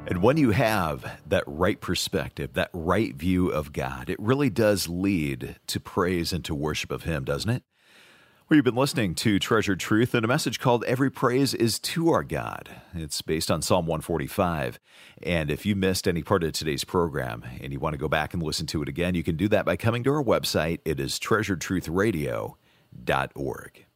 And 0.07 0.21
when 0.21 0.37
you 0.37 0.51
have 0.51 1.19
that 1.27 1.45
right 1.47 1.81
perspective, 1.81 2.53
that 2.53 2.69
right 2.75 3.15
view 3.15 3.49
of 3.49 3.73
God, 3.73 4.11
it 4.11 4.21
really 4.21 4.51
does 4.51 4.87
lead 4.87 5.57
to 5.67 5.81
praise 5.81 6.33
and 6.33 6.45
to 6.45 6.55
worship 6.55 6.91
of 6.91 7.05
Him, 7.05 7.25
doesn't 7.25 7.51
it? 7.51 7.63
Well, 8.47 8.57
you've 8.57 8.65
been 8.67 8.75
listening 8.75 9.15
to 9.17 9.39
Treasured 9.39 9.81
Truth 9.81 10.15
and 10.15 10.23
a 10.23 10.29
message 10.29 10.61
called 10.61 10.85
Every 10.85 11.11
Praise 11.11 11.55
is 11.55 11.79
to 11.79 12.11
Our 12.11 12.23
God. 12.23 12.69
It's 12.93 13.23
based 13.23 13.51
on 13.51 13.63
Psalm 13.63 13.87
145. 13.87 14.79
And 15.23 15.51
if 15.51 15.65
you 15.65 15.75
missed 15.75 16.07
any 16.07 16.23
part 16.23 16.45
of 16.45 16.53
today's 16.53 16.85
program 16.85 17.43
and 17.63 17.73
you 17.73 17.81
want 17.81 17.95
to 17.95 17.99
go 17.99 18.09
back 18.09 18.35
and 18.35 18.43
listen 18.43 18.67
to 18.67 18.83
it 18.83 18.91
again, 18.91 19.15
you 19.15 19.23
can 19.23 19.37
do 19.37 19.49
that 19.49 19.65
by 19.65 19.77
coming 19.77 20.05
to 20.05 20.13
our 20.13 20.23
website. 20.23 20.81
It 20.85 21.01
is 21.01 21.19
treasuredtruthradio.org. 21.19 23.87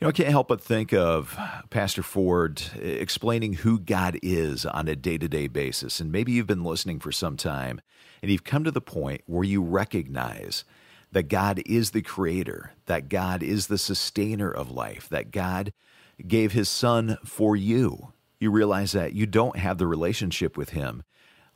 You 0.00 0.06
know, 0.06 0.08
I 0.08 0.12
can't 0.12 0.30
help 0.30 0.48
but 0.48 0.62
think 0.62 0.94
of 0.94 1.38
Pastor 1.68 2.02
Ford 2.02 2.62
explaining 2.80 3.52
who 3.52 3.78
God 3.78 4.18
is 4.22 4.64
on 4.64 4.88
a 4.88 4.96
day 4.96 5.18
to 5.18 5.28
day 5.28 5.46
basis. 5.46 6.00
And 6.00 6.10
maybe 6.10 6.32
you've 6.32 6.46
been 6.46 6.64
listening 6.64 7.00
for 7.00 7.12
some 7.12 7.36
time 7.36 7.82
and 8.22 8.32
you've 8.32 8.42
come 8.42 8.64
to 8.64 8.70
the 8.70 8.80
point 8.80 9.20
where 9.26 9.44
you 9.44 9.62
recognize 9.62 10.64
that 11.12 11.24
God 11.24 11.60
is 11.66 11.90
the 11.90 12.00
creator, 12.00 12.72
that 12.86 13.10
God 13.10 13.42
is 13.42 13.66
the 13.66 13.76
sustainer 13.76 14.50
of 14.50 14.70
life, 14.70 15.06
that 15.10 15.30
God 15.30 15.74
gave 16.26 16.52
his 16.52 16.70
son 16.70 17.18
for 17.22 17.54
you. 17.54 18.14
You 18.38 18.50
realize 18.50 18.92
that 18.92 19.12
you 19.12 19.26
don't 19.26 19.58
have 19.58 19.76
the 19.76 19.86
relationship 19.86 20.56
with 20.56 20.70
him 20.70 21.02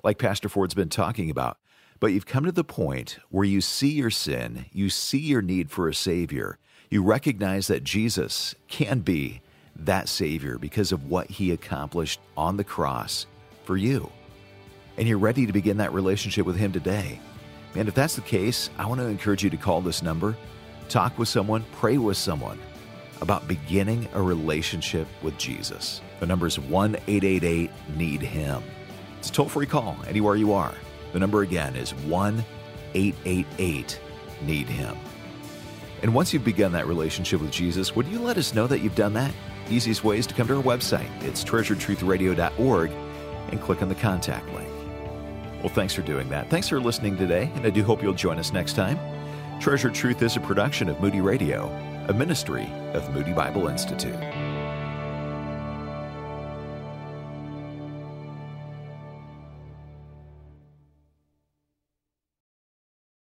like 0.03 0.19
Pastor 0.19 0.51
Ford's 0.51 0.75
been 0.75 0.91
talking 0.91 1.31
about. 1.31 1.57
But 1.99 2.09
you've 2.09 2.27
come 2.27 2.45
to 2.45 2.53
the 2.53 2.63
point 2.63 3.19
where 3.31 3.47
you 3.47 3.63
see 3.63 3.93
your 3.93 4.11
sin, 4.11 4.67
you 4.71 4.91
see 4.91 5.21
your 5.21 5.41
need 5.41 5.71
for 5.71 5.89
a 5.89 5.95
Savior, 5.95 6.59
you 6.95 7.03
recognize 7.03 7.67
that 7.67 7.83
Jesus 7.83 8.55
can 8.69 9.01
be 9.01 9.41
that 9.75 10.09
Savior 10.09 10.59
because 10.59 10.93
of 10.93 11.11
what 11.11 11.29
He 11.29 11.51
accomplished 11.51 12.21
on 12.37 12.57
the 12.57 12.63
cross 12.63 13.27
for 13.65 13.77
you. 13.77 14.13
And 14.97 15.09
you're 15.09 15.19
ready 15.19 15.45
to 15.45 15.53
begin 15.53 15.79
that 15.79 15.93
relationship 15.93 16.47
with 16.47 16.55
Him 16.55 16.71
today. 16.71 17.19
And 17.75 17.89
if 17.89 17.97
that's 17.97 18.15
the 18.15 18.23
case, 18.23 18.71
I 18.79 18.87
want 18.87 19.01
to 19.01 19.09
encourage 19.09 19.43
you 19.43 19.51
to 19.51 19.57
call 19.57 19.81
this 19.81 20.05
number, 20.05 20.37
talk 20.89 21.19
with 21.19 21.27
someone, 21.27 21.65
pray 21.73 21.99
with 21.99 22.17
someone 22.17 22.61
about 23.21 23.49
beginning 23.49 24.07
a 24.15 24.23
relationship 24.23 25.09
with 25.21 25.37
Jesus. 25.37 26.01
The 26.21 26.27
number 26.27 26.47
is 26.47 26.61
1 26.61 26.95
888 26.95 27.73
Need 27.97 28.23
Him. 28.23 28.63
It's 29.19 29.31
a 29.31 29.33
toll 29.33 29.49
free 29.49 29.67
call 29.67 29.97
anywhere 30.07 30.37
you 30.37 30.53
are. 30.53 30.75
The 31.13 31.19
number 31.19 31.43
again 31.43 31.75
is 31.75 31.93
1 31.93 32.45
888 32.95 34.01
Need 34.43 34.69
Him. 34.69 34.97
And 36.05 36.15
once 36.15 36.35
you've 36.35 36.45
begun 36.45 36.73
that 36.73 36.87
relationship 36.87 37.41
with 37.41 37.51
Jesus, 37.51 37.97
would 37.97 38.07
you 38.09 38.19
let 38.19 38.37
us 38.37 38.53
know 38.53 38.67
that 38.67 38.81
you've 38.81 38.95
done 38.95 39.15
that? 39.15 39.33
Easiest 39.71 40.05
way 40.05 40.19
is 40.19 40.27
to 40.27 40.35
come 40.35 40.47
to 40.49 40.57
our 40.59 40.63
website. 40.63 41.09
It's 41.23 41.43
treasuredtruthradio.org 41.43 42.91
and 43.49 43.59
click 43.63 43.81
on 43.81 43.89
the 43.89 43.95
contact 43.95 44.47
link. 44.53 44.69
Well, 45.61 45.73
thanks 45.73 45.95
for 45.95 46.03
doing 46.03 46.29
that. 46.29 46.51
Thanks 46.51 46.69
for 46.69 46.79
listening 46.79 47.17
today, 47.17 47.51
and 47.55 47.65
I 47.65 47.71
do 47.71 47.83
hope 47.83 48.03
you'll 48.03 48.13
join 48.13 48.39
us 48.39 48.53
next 48.53 48.75
time. 48.75 48.99
Treasured 49.61 49.95
Truth 49.95 50.21
is 50.21 50.37
a 50.37 50.41
production 50.41 50.91
of 50.91 51.01
Moody 51.01 51.23
Radio, 51.23 51.69
a 52.07 52.13
ministry 52.13 52.71
of 52.93 53.11
Moody 53.15 53.33
Bible 53.33 53.69
Institute. 53.69 54.13